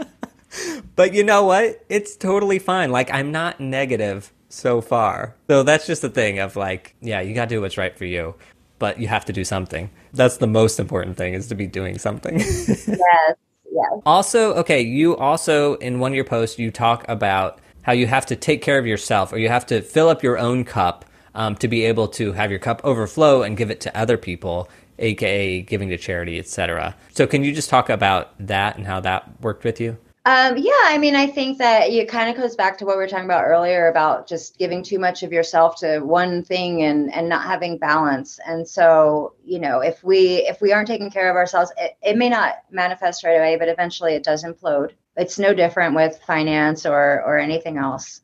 [0.96, 1.84] but you know what?
[1.90, 2.90] It's totally fine.
[2.90, 5.36] Like, I'm not negative so far.
[5.50, 8.06] So that's just the thing of like, yeah, you got to do what's right for
[8.06, 8.34] you,
[8.78, 9.90] but you have to do something.
[10.14, 12.38] That's the most important thing is to be doing something.
[12.40, 12.88] yes.
[12.88, 14.02] Yes.
[14.06, 18.24] Also, okay, you also in one of your posts you talk about how you have
[18.24, 21.56] to take care of yourself or you have to fill up your own cup um,
[21.56, 25.62] to be able to have your cup overflow and give it to other people, aka
[25.62, 26.94] giving to charity, etc.
[27.12, 29.98] So, can you just talk about that and how that worked with you?
[30.28, 33.02] Um, yeah, I mean, I think that it kind of goes back to what we
[33.02, 37.10] were talking about earlier about just giving too much of yourself to one thing and
[37.14, 38.38] and not having balance.
[38.46, 42.18] And so, you know, if we if we aren't taking care of ourselves, it, it
[42.18, 44.90] may not manifest right away, but eventually it does implode.
[45.16, 48.20] It's no different with finance or or anything else.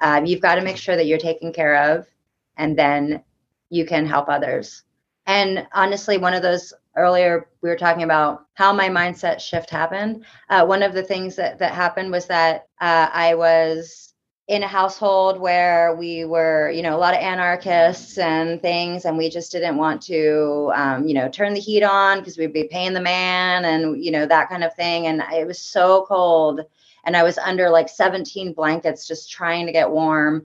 [0.00, 2.08] Um, you've got to make sure that you're taken care of,
[2.56, 3.22] and then
[3.70, 4.82] you can help others.
[5.26, 10.24] And honestly, one of those earlier we were talking about how my mindset shift happened.
[10.50, 14.14] Uh, one of the things that that happened was that uh, I was
[14.46, 19.16] in a household where we were, you know, a lot of anarchists and things, and
[19.16, 22.68] we just didn't want to, um, you know, turn the heat on because we'd be
[22.68, 25.06] paying the man and you know that kind of thing.
[25.06, 26.60] And it was so cold,
[27.04, 30.44] and I was under like 17 blankets just trying to get warm.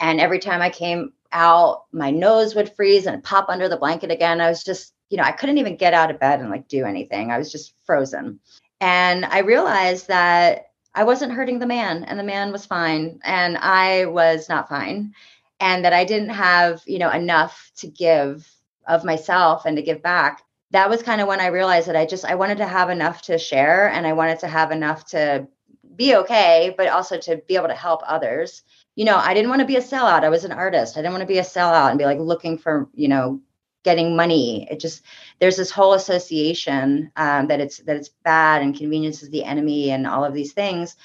[0.00, 4.10] And every time I came out, my nose would freeze and pop under the blanket
[4.10, 4.40] again.
[4.40, 6.84] I was just you know, I couldn't even get out of bed and like do
[6.84, 7.30] anything.
[7.30, 8.40] I was just frozen.
[8.80, 13.56] And I realized that I wasn't hurting the man and the man was fine and
[13.58, 15.14] I was not fine
[15.60, 18.48] and that I didn't have, you know, enough to give
[18.86, 20.42] of myself and to give back.
[20.70, 23.22] That was kind of when I realized that I just I wanted to have enough
[23.22, 25.48] to share and I wanted to have enough to
[25.96, 28.62] be okay, but also to be able to help others.
[28.98, 30.24] You know, I didn't want to be a sellout.
[30.24, 30.96] I was an artist.
[30.96, 33.40] I didn't want to be a sellout and be like looking for, you know,
[33.84, 34.66] getting money.
[34.68, 35.04] It just
[35.38, 39.92] there's this whole association um, that it's that it's bad and convenience is the enemy
[39.92, 40.96] and all of these things.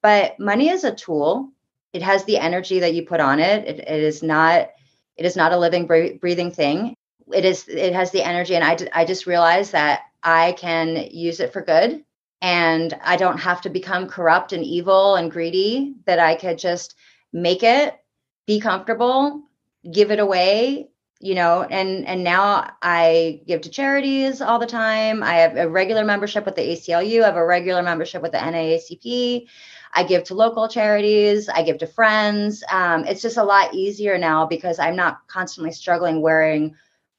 [0.00, 1.50] But money is a tool.
[1.92, 3.66] It has the energy that you put on it.
[3.66, 4.70] It, it is not
[5.16, 6.94] it is not a living breathing thing.
[7.34, 11.40] It is it has the energy, and I I just realized that I can use
[11.40, 12.04] it for good,
[12.40, 15.96] and I don't have to become corrupt and evil and greedy.
[16.06, 16.94] That I could just
[17.32, 17.98] make it,
[18.46, 19.42] be comfortable,
[19.90, 25.22] give it away you know and and now i give to charities all the time.
[25.22, 28.38] I have a regular membership with the aclu i have a regular membership with the
[28.38, 29.46] naacp
[29.92, 32.64] i give to local charities i give to friends.
[32.72, 36.74] Um, it's just a lot easier now because i'm not constantly struggling worrying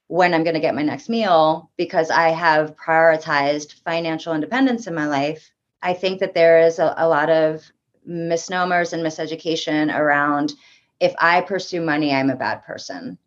[0.08, 4.94] when i'm going to get my next meal because i have prioritized financial independence in
[4.94, 5.52] my life.
[5.80, 7.70] I think that there is a, a lot of
[8.04, 10.52] misnomers and miseducation around
[11.00, 13.18] if i pursue money i'm a bad person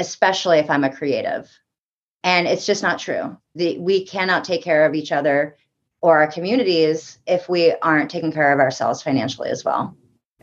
[0.00, 1.48] especially if I'm a creative.
[2.24, 3.36] And it's just not true.
[3.54, 5.56] The, we cannot take care of each other
[6.00, 9.94] or our communities if we aren't taking care of ourselves financially as well.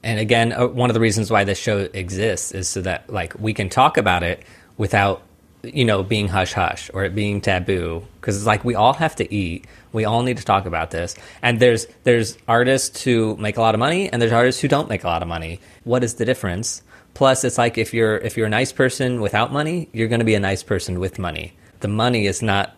[0.04, 3.34] And again, uh, one of the reasons why this show exists is so that like
[3.40, 4.44] we can talk about it
[4.78, 5.24] without
[5.64, 9.16] you know being hush hush or it being taboo because it's like we all have
[9.16, 13.58] to eat we all need to talk about this and there's there's artists who make
[13.58, 16.04] a lot of money and there's artists who don't make a lot of money what
[16.04, 16.84] is the difference
[17.18, 20.26] Plus, it's like if you're if you're a nice person without money, you're going to
[20.26, 21.56] be a nice person with money.
[21.80, 22.76] The money is not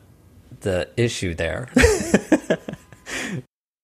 [0.62, 1.68] the issue there.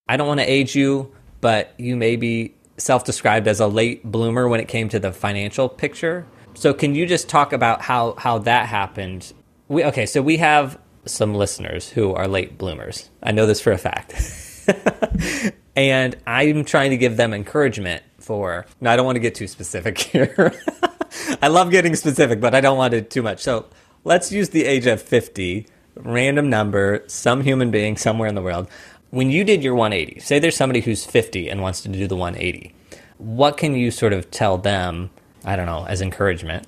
[0.07, 4.47] I don't want to age you, but you may be self-described as a late bloomer
[4.47, 6.25] when it came to the financial picture.
[6.55, 9.33] So can you just talk about how how that happened?
[9.67, 13.09] We okay, so we have some listeners who are late bloomers.
[13.21, 14.13] I know this for a fact.
[15.75, 18.65] and I'm trying to give them encouragement for.
[18.81, 20.53] No, I don't want to get too specific here.
[21.41, 23.41] I love getting specific, but I don't want it too much.
[23.41, 23.67] So
[24.03, 28.67] let's use the age of 50, random number, some human being somewhere in the world.
[29.11, 32.15] When you did your 180, say there's somebody who's 50 and wants to do the
[32.15, 32.75] 180,
[33.17, 35.09] what can you sort of tell them,
[35.45, 36.67] I don't know, as encouragement?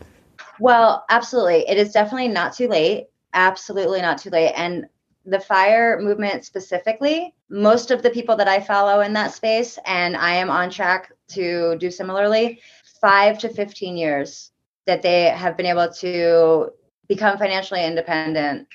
[0.59, 1.67] Well, absolutely.
[1.67, 3.07] It is definitely not too late.
[3.33, 4.53] Absolutely not too late.
[4.55, 4.85] And
[5.25, 10.15] the fire movement specifically, most of the people that I follow in that space, and
[10.15, 12.61] I am on track to do similarly,
[13.01, 14.51] five to 15 years
[14.85, 16.69] that they have been able to
[17.07, 18.67] become financially independent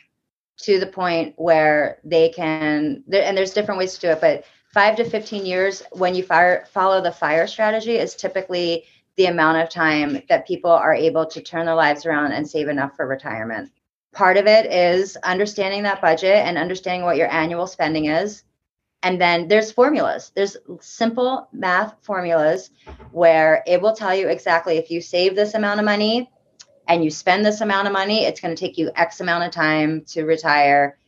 [0.59, 4.97] to the point where they can and there's different ways to do it but 5
[4.97, 8.85] to 15 years when you fire, follow the fire strategy is typically
[9.17, 12.69] the amount of time that people are able to turn their lives around and save
[12.69, 13.71] enough for retirement
[14.13, 18.45] part of it is understanding that budget and understanding what your annual spending is
[19.03, 22.71] and then there's formulas there's simple math formulas
[23.11, 26.29] where it will tell you exactly if you save this amount of money
[26.89, 29.51] and you spend this amount of money, it's going to take you X amount of
[29.51, 30.99] time to retire.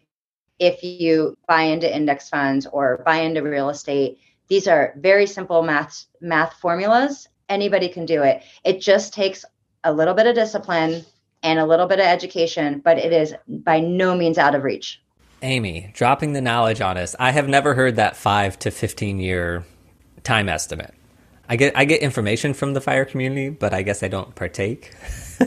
[0.58, 5.62] If you buy into index funds or buy into real estate, these are very simple
[5.62, 7.28] math math formulas.
[7.48, 8.42] Anybody can do it.
[8.64, 9.44] It just takes
[9.82, 11.04] a little bit of discipline
[11.42, 15.00] and a little bit of education, but it is by no means out of reach.
[15.42, 17.14] Amy, dropping the knowledge on us.
[17.18, 19.64] I have never heard that 5 to 15 year
[20.22, 20.94] time estimate.
[21.48, 24.94] I get I get information from the fire community, but I guess I don't partake.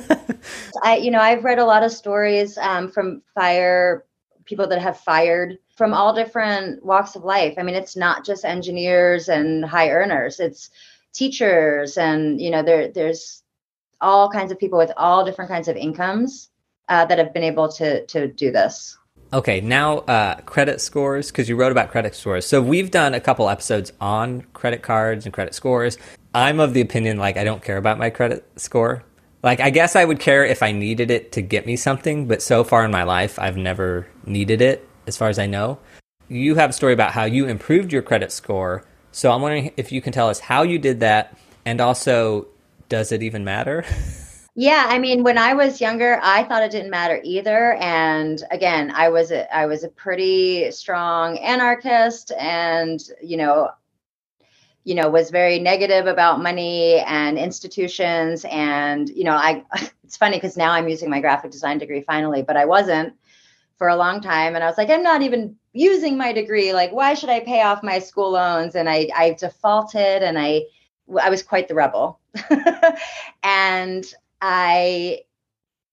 [0.84, 4.06] I, you know, I've read a lot of stories um, from fire
[4.46, 7.56] people that have fired from all different walks of life.
[7.58, 10.70] I mean, it's not just engineers and high earners; it's
[11.18, 13.44] teachers, and you know, there there's
[14.00, 16.50] all kinds of people with all different kinds of incomes
[16.90, 18.98] uh, that have been able to to do this.
[19.34, 22.46] Okay, now uh, credit scores, because you wrote about credit scores.
[22.46, 25.98] So we've done a couple episodes on credit cards and credit scores.
[26.34, 29.04] I'm of the opinion like I don't care about my credit score.
[29.44, 32.42] Like, I guess I would care if I needed it to get me something, but
[32.42, 35.78] so far in my life, I've never needed it, as far as I know.
[36.28, 38.84] You have a story about how you improved your credit score.
[39.18, 42.46] So I'm wondering if you can tell us how you did that, and also,
[42.88, 43.84] does it even matter?
[44.60, 47.74] Yeah, I mean, when I was younger, I thought it didn't matter either.
[47.74, 53.70] And again, I was a, I was a pretty strong anarchist, and you know,
[54.84, 59.64] you know was very negative about money and institutions and you know i
[60.04, 63.14] it's funny because now i'm using my graphic design degree finally but i wasn't
[63.78, 66.92] for a long time and i was like i'm not even using my degree like
[66.92, 68.76] why should i pay off my school loans?
[68.76, 70.64] And i i defaulted and i
[71.22, 72.20] i was quite the rebel.
[73.44, 74.06] And
[74.42, 75.22] i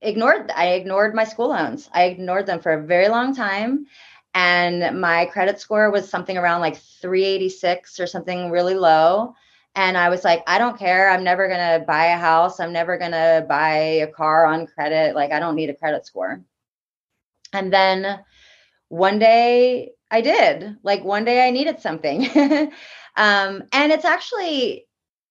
[0.00, 1.90] ignored i ignored my school loans.
[1.92, 3.86] I ignored them for a very long time.
[4.34, 9.34] And my credit score was something around like 386 or something really low.
[9.74, 11.10] And i was like i don't care.
[11.10, 12.58] I'm never going to buy a house.
[12.58, 13.76] I'm never going to buy
[14.06, 15.14] a car on credit.
[15.14, 16.42] Like i don't need a credit score.
[17.52, 18.24] And then
[18.88, 22.70] one day i did like one day i needed something.
[23.16, 24.86] Um, and it's actually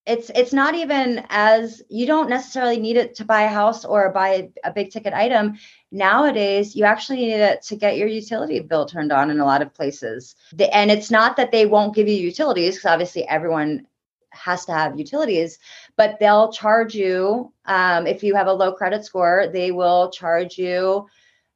[0.06, 4.12] it's it's not even as you don't necessarily need it to buy a house or
[4.12, 5.58] buy a, a big ticket item.
[5.91, 9.62] Nowadays you actually need it to get your utility bill turned on in a lot
[9.62, 10.36] of places.
[10.54, 13.88] The, and it's not that they won't give you utilities because obviously everyone
[14.32, 15.60] has to have utilities
[15.95, 20.58] but they'll charge you um, if you have a low credit score they will charge
[20.58, 21.08] you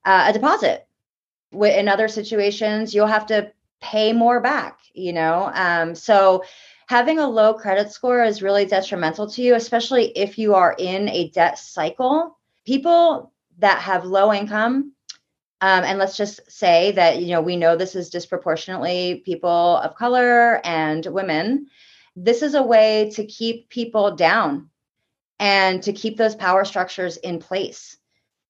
[0.05, 0.86] uh, a deposit
[1.51, 6.43] in other situations you'll have to pay more back you know um, so
[6.87, 11.09] having a low credit score is really detrimental to you, especially if you are in
[11.09, 12.37] a debt cycle.
[12.65, 14.93] People that have low income,
[15.61, 19.95] um, and let's just say that you know we know this is disproportionately people of
[19.95, 21.67] color and women.
[22.15, 24.69] This is a way to keep people down
[25.39, 27.96] and to keep those power structures in place.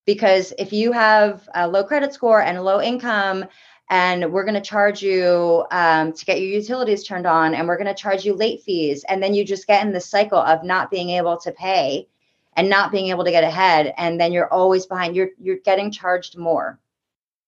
[0.08, 3.46] Because if you have a low credit score and low income,
[3.90, 7.78] and we're going to charge you um, to get your utilities turned on and we're
[7.78, 10.64] going to charge you late fees and then you just get in the cycle of
[10.64, 12.08] not being able to pay
[12.56, 15.92] and not being able to get ahead and then you're always behind you're you're getting
[15.92, 16.80] charged more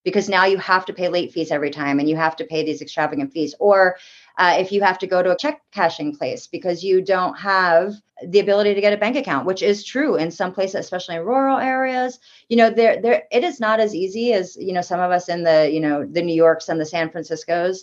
[0.09, 2.63] because now you have to pay late fees every time and you have to pay
[2.63, 3.95] these extravagant fees or
[4.37, 7.93] uh, if you have to go to a check cashing place because you don't have
[8.27, 11.25] the ability to get a bank account, which is true in some places, especially in
[11.25, 12.19] rural areas.
[12.47, 15.29] You know, there there it is not as easy as you know some of us
[15.29, 17.79] in the you know the New Yorks and the San Franciscos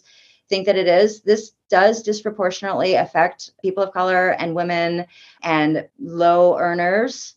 [0.48, 1.22] think that it is.
[1.22, 5.06] This does disproportionately affect people of color and women
[5.42, 7.34] and low earners,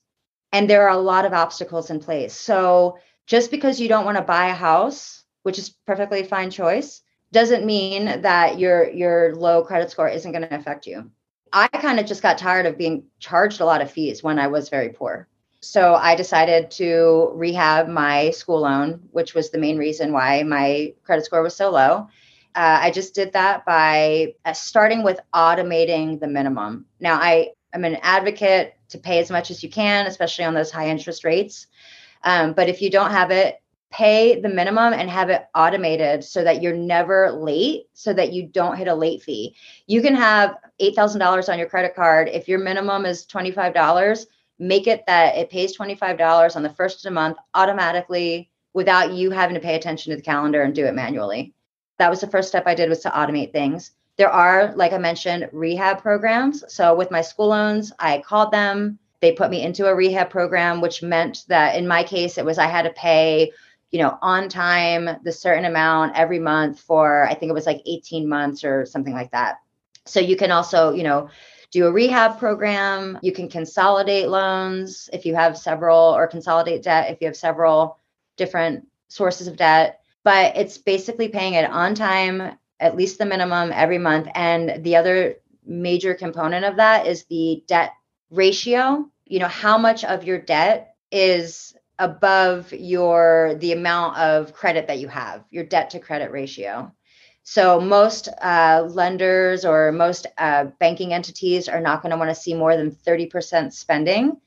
[0.51, 2.33] and there are a lot of obstacles in place.
[2.33, 2.97] So
[3.29, 7.63] just because you don't want to buy a house, which is perfectly fine choice, doesn't
[7.63, 11.09] mean that your your low credit score isn't going to affect you.
[11.53, 14.47] I kind of just got tired of being charged a lot of fees when I
[14.47, 15.27] was very poor.
[15.61, 20.93] So I decided to rehab my school loan, which was the main reason why my
[21.03, 22.07] credit score was so low.
[22.55, 26.85] Uh, I just did that by uh, starting with automating the minimum.
[26.99, 30.71] Now, I am an advocate to pay as much as you can, especially on those
[30.71, 31.67] high interest rates.
[32.23, 33.61] Um, but if you don't have it,
[33.91, 38.45] pay the minimum and have it automated so that you're never late so that you
[38.45, 39.55] don't hit a late fee
[39.87, 44.27] you can have $8000 on your credit card if your minimum is $25
[44.59, 49.31] make it that it pays $25 on the first of the month automatically without you
[49.31, 51.53] having to pay attention to the calendar and do it manually.
[51.97, 53.91] That was the first step I did was to automate things.
[54.17, 56.63] There are, like I mentioned, rehab programs.
[56.67, 58.99] So with my school loans, I called them.
[59.21, 62.57] They put me into a rehab program, which meant that in my case, it was
[62.57, 63.51] I had to pay,
[63.91, 67.81] you know, on time the certain amount every month for I think it was like
[67.85, 69.59] 18 months or something like that.
[70.05, 71.29] So you can also, you know,
[71.71, 73.19] do a rehab program.
[73.21, 77.97] You can consolidate loans if you have several, or consolidate debt if you have several
[78.37, 80.01] different sources of debt.
[80.23, 84.27] But it's basically paying it on time, at least the minimum every month.
[84.33, 87.93] And the other major component of that is the debt
[88.29, 89.09] ratio.
[89.25, 94.99] You know, how much of your debt is above your the amount of credit that
[94.99, 96.91] you have, your debt to credit ratio.
[97.43, 102.35] So most uh, lenders or most uh, banking entities are not going to want to
[102.35, 104.37] see more than 30% spending.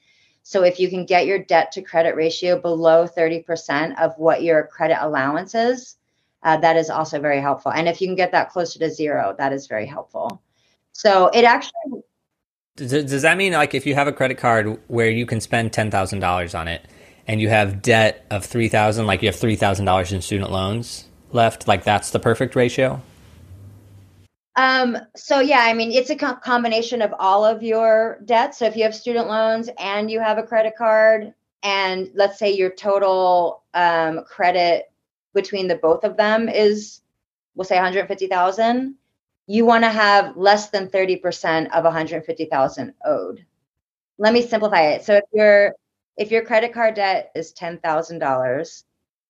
[0.45, 4.67] So if you can get your debt to credit ratio below 30% of what your
[4.67, 5.97] credit allowance is,
[6.43, 7.73] uh, that is also very helpful.
[7.73, 10.43] And if you can get that closer to zero, that is very helpful.
[10.93, 12.03] So it actually
[12.77, 15.73] does, does that mean like if you have a credit card where you can spend
[15.73, 16.87] ten thousand dollars on it
[17.27, 20.51] and you have debt of three thousand, like you have three thousand dollars in student
[20.51, 21.69] loans, left?
[21.69, 23.01] Like that's the perfect ratio?
[24.57, 28.59] Um, so yeah, I mean, it's a co- combination of all of your debts.
[28.59, 32.53] So if you have student loans and you have a credit card, and let's say
[32.53, 34.91] your total um, credit
[35.35, 37.01] between the both of them is,
[37.55, 38.95] we'll say 150,000,
[39.47, 43.45] you want to have less than 30% of 150,000 owed.
[44.19, 45.05] Let me simplify it.
[45.05, 45.75] So if your
[46.17, 48.83] if your credit card debt is $10,000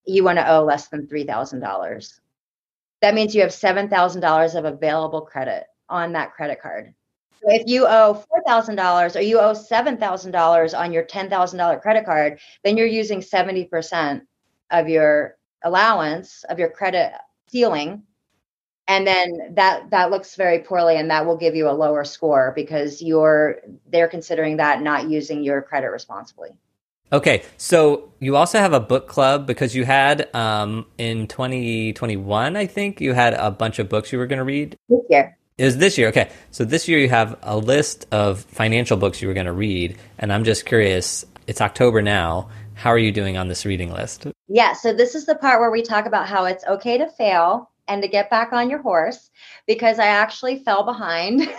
[0.04, 2.20] you want to owe less than $3,000.
[3.00, 6.94] That means you have $7,000 of available credit on that credit card.
[7.40, 12.76] So if you owe $4,000 or you owe $7,000 on your $10,000 credit card, then
[12.76, 14.22] you're using 70%
[14.70, 17.12] of your allowance of your credit
[17.48, 18.04] ceiling
[18.88, 22.52] and then that that looks very poorly and that will give you a lower score
[22.54, 23.60] because you're
[23.90, 26.50] they're considering that not using your credit responsibly
[27.12, 32.66] Okay, so you also have a book club because you had um, in 2021, I
[32.66, 34.78] think you had a bunch of books you were going to read.
[34.88, 35.36] This year.
[35.58, 36.08] It was this year.
[36.08, 39.52] Okay, so this year you have a list of financial books you were going to
[39.52, 41.26] read, and I'm just curious.
[41.46, 42.48] It's October now.
[42.72, 44.26] How are you doing on this reading list?
[44.48, 47.70] Yeah, so this is the part where we talk about how it's okay to fail
[47.88, 49.30] and to get back on your horse
[49.66, 51.42] because I actually fell behind.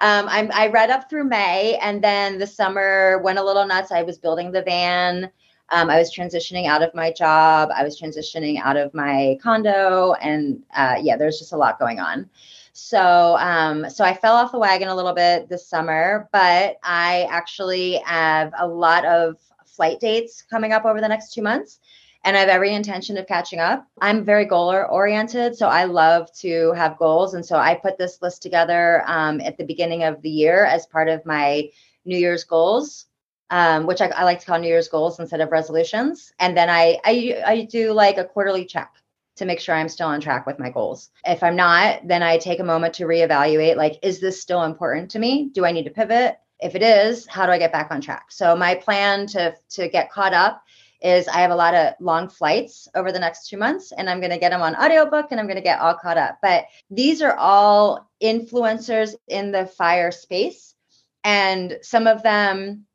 [0.00, 3.92] um, I, read up through May and then the summer went a little nuts.
[3.92, 5.30] I was building the van.
[5.70, 7.70] Um, I was transitioning out of my job.
[7.74, 11.98] I was transitioning out of my condo, and uh, yeah, there's just a lot going
[11.98, 12.30] on.
[12.72, 17.26] So, um, so I fell off the wagon a little bit this summer, but I
[17.30, 21.80] actually have a lot of flight dates coming up over the next two months
[22.26, 23.86] and I have every intention of catching up.
[24.02, 27.34] I'm very goal oriented, so I love to have goals.
[27.34, 30.86] And so I put this list together um, at the beginning of the year as
[30.86, 31.70] part of my
[32.04, 33.06] New Year's goals,
[33.50, 36.32] um, which I, I, like to call New Year's goals instead of resolutions.
[36.40, 38.92] And then I, I I do like a quarterly check
[39.36, 41.10] to make sure I'm still on track with my goals.
[41.24, 43.76] If I'm not, then I take a moment to reevaluate.
[43.76, 45.50] Like, is this still important to me?
[45.52, 46.38] Do I need to pivot?
[46.58, 48.32] If it is, how do I get back on track?
[48.32, 50.64] So my plan to to get caught up
[51.06, 54.18] is I have a lot of long flights over the next two months and I'm
[54.18, 56.38] going to get them on audiobook and I'm going to get all caught up.
[56.42, 60.74] But these are all influencers in the fire space.
[61.22, 62.86] And some of them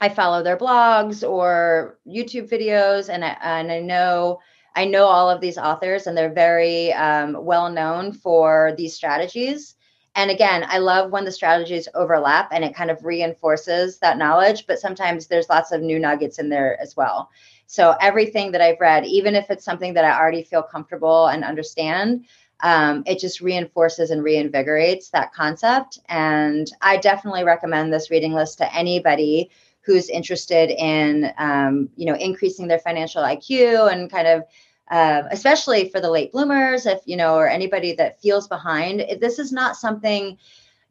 [0.00, 4.40] I follow their blogs or YouTube videos and I, and I know
[4.74, 9.76] I know all of these authors and they're very um, well known for these strategies.
[10.16, 14.66] And again, I love when the strategies overlap and it kind of reinforces that knowledge,
[14.66, 17.30] but sometimes there's lots of new nuggets in there as well.
[17.66, 21.44] So everything that I've read, even if it's something that I already feel comfortable and
[21.44, 22.24] understand,
[22.62, 25.98] um, it just reinforces and reinvigorates that concept.
[26.08, 29.50] And I definitely recommend this reading list to anybody
[29.82, 34.42] who's interested in, um, you know, increasing their financial IQ and kind of
[34.90, 39.04] uh, especially for the late bloomers, if you know, or anybody that feels behind.
[39.20, 40.36] This is not something,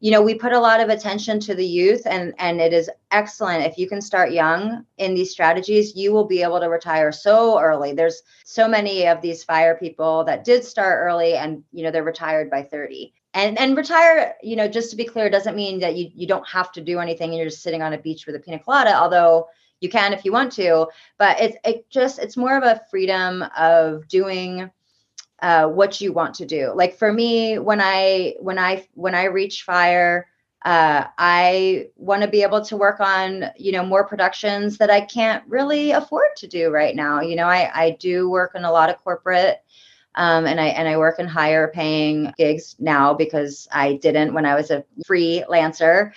[0.00, 2.90] you know, we put a lot of attention to the youth, and and it is
[3.10, 5.94] excellent if you can start young in these strategies.
[5.94, 7.92] You will be able to retire so early.
[7.92, 12.02] There's so many of these fire people that did start early, and you know, they're
[12.02, 15.94] retired by 30 and and retire you know just to be clear doesn't mean that
[15.94, 18.34] you you don't have to do anything and you're just sitting on a beach with
[18.34, 19.46] a pina colada although
[19.80, 20.86] you can if you want to
[21.18, 24.70] but it's it just it's more of a freedom of doing
[25.42, 29.24] uh, what you want to do like for me when i when i when i
[29.24, 30.26] reach fire
[30.64, 35.00] Uh, I want to be able to work on, you know, more productions that I
[35.00, 37.20] can't really afford to do right now.
[37.22, 39.62] You know, I, I do work in a lot of corporate
[40.16, 44.44] um, and I and I work in higher paying gigs now because I didn't when
[44.46, 46.12] I was a freelancer.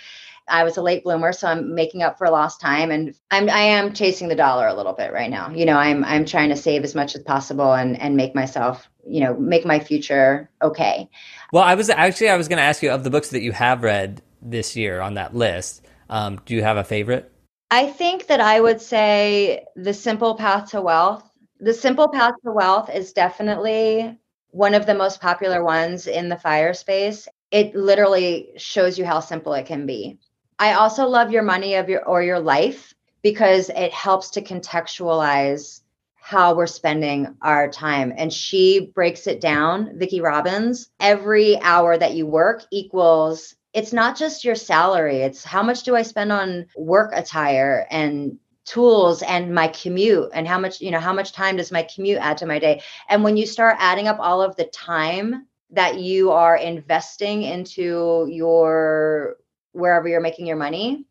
[0.48, 3.60] I was a late bloomer, so I'm making up for lost time, and I'm I
[3.60, 5.50] am chasing the dollar a little bit right now.
[5.50, 8.88] You know, I'm I'm trying to save as much as possible and and make myself,
[9.06, 11.08] you know, make my future okay.
[11.52, 13.52] Well, I was actually I was going to ask you of the books that you
[13.52, 15.84] have read this year on that list.
[16.10, 17.30] Um, do you have a favorite?
[17.70, 21.28] I think that I would say The Simple Path to Wealth.
[21.60, 24.18] The Simple Path to Wealth is definitely
[24.50, 27.26] one of the most popular ones in the fire space.
[27.50, 30.18] It literally shows you how simple it can be.
[30.64, 35.82] I also love Your Money of Your or Your Life because it helps to contextualize
[36.14, 38.14] how we're spending our time.
[38.16, 40.88] And she breaks it down, Vicki Robbins.
[41.00, 45.96] Every hour that you work equals it's not just your salary, it's how much do
[45.96, 51.00] I spend on work attire and tools and my commute and how much, you know,
[51.00, 52.80] how much time does my commute add to my day?
[53.10, 58.26] And when you start adding up all of the time that you are investing into
[58.30, 59.36] your
[59.74, 61.04] wherever you're making your money,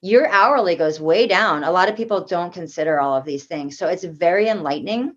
[0.00, 1.64] your hourly goes way down.
[1.64, 3.76] A lot of people don't consider all of these things.
[3.76, 5.14] So it's very enlightening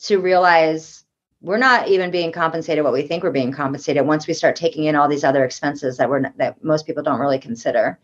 [0.00, 1.04] to realize
[1.40, 4.84] we're not even being compensated what we think we're being compensated once we start taking
[4.84, 7.98] in all these other expenses that we're that most people don't really consider.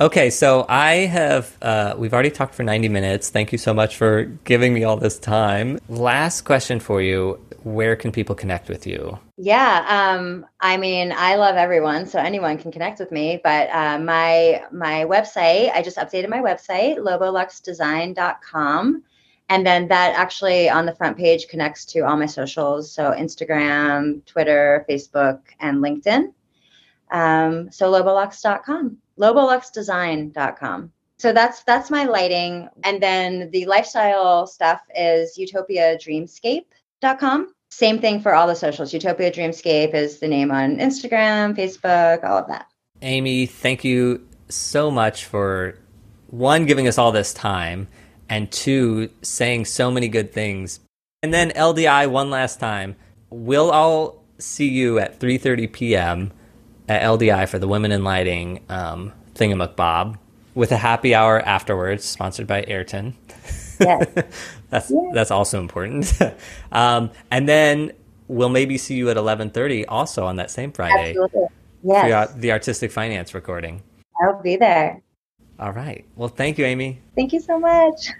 [0.00, 3.28] Okay, so I have uh, we've already talked for 90 minutes.
[3.28, 5.78] Thank you so much for giving me all this time.
[5.88, 9.18] Last question for you: Where can people connect with you?
[9.36, 13.38] Yeah, um, I mean, I love everyone, so anyone can connect with me.
[13.44, 19.02] But uh, my my website, I just updated my website, loboluxdesign.com.
[19.50, 22.90] And then that actually on the front page connects to all my socials.
[22.90, 26.32] So Instagram, Twitter, Facebook, and LinkedIn.
[27.10, 30.92] Um, so lobolux.com, loboluxdesign.com.
[31.18, 32.68] So that's that's my lighting.
[32.82, 37.54] And then the lifestyle stuff is utopiadreamscape.com.
[37.70, 38.92] Same thing for all the socials.
[38.92, 42.66] Utopia Dreamscape is the name on Instagram, Facebook, all of that.
[43.00, 45.78] Amy, thank you so much for
[46.26, 47.88] one giving us all this time
[48.28, 50.80] and two, saying so many good things.
[51.22, 52.96] And then LDI one last time.
[53.30, 56.32] We'll all see you at 3:30 p.m.
[56.88, 60.18] at LDI for the Women in Lighting um, thingamabob
[60.54, 63.14] with a happy hour afterwards, sponsored by Ayrton.
[63.80, 64.06] Yes.
[64.70, 65.10] that's yeah.
[65.12, 66.12] that's also important.
[66.72, 67.92] um, and then
[68.28, 71.10] we'll maybe see you at 11:30 also on that same Friday.
[71.10, 71.46] Absolutely.
[71.84, 72.30] Yes.
[72.32, 73.82] For the artistic finance recording.
[74.22, 75.02] I'll be there.
[75.58, 76.04] All right.
[76.16, 77.00] Well, thank you, Amy.
[77.14, 78.10] Thank you so much.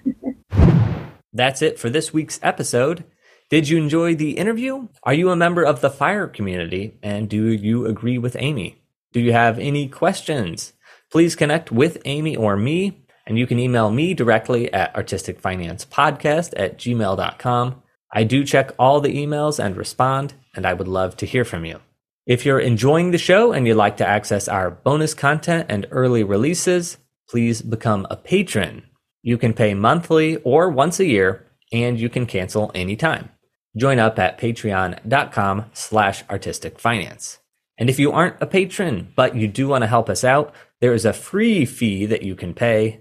[1.32, 3.04] That's it for this week's episode.
[3.52, 4.88] Did you enjoy the interview?
[5.02, 6.96] Are you a member of the FIRE community?
[7.02, 8.80] And do you agree with Amy?
[9.12, 10.72] Do you have any questions?
[11.10, 16.78] Please connect with Amy or me, and you can email me directly at artisticfinancepodcast at
[16.78, 17.82] gmail.com.
[18.10, 21.66] I do check all the emails and respond, and I would love to hear from
[21.66, 21.80] you.
[22.24, 26.24] If you're enjoying the show and you'd like to access our bonus content and early
[26.24, 26.96] releases,
[27.28, 28.84] please become a patron.
[29.20, 33.28] You can pay monthly or once a year, and you can cancel anytime.
[33.76, 37.38] Join up at patreon.com slash artistic finance.
[37.78, 40.92] And if you aren't a patron, but you do want to help us out, there
[40.92, 43.00] is a free fee that you can pay.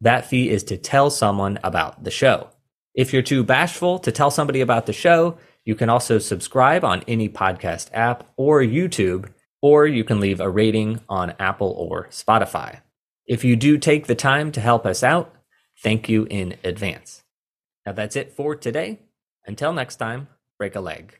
[0.00, 2.50] That fee is to tell someone about the show.
[2.94, 7.04] If you're too bashful to tell somebody about the show, you can also subscribe on
[7.06, 9.30] any podcast app or YouTube,
[9.62, 12.80] or you can leave a rating on Apple or Spotify.
[13.26, 15.32] If you do take the time to help us out,
[15.80, 17.22] thank you in advance.
[17.86, 18.98] Now that's it for today.
[19.48, 21.18] Until next time, break a leg.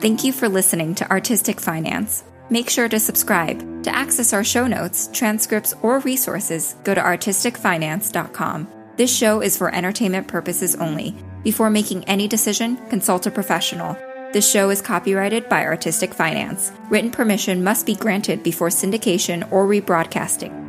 [0.00, 2.24] Thank you for listening to Artistic Finance.
[2.50, 3.84] Make sure to subscribe.
[3.84, 8.68] To access our show notes, transcripts, or resources, go to artisticfinance.com.
[8.96, 11.16] This show is for entertainment purposes only.
[11.44, 13.96] Before making any decision, consult a professional.
[14.32, 16.72] This show is copyrighted by Artistic Finance.
[16.90, 20.67] Written permission must be granted before syndication or rebroadcasting.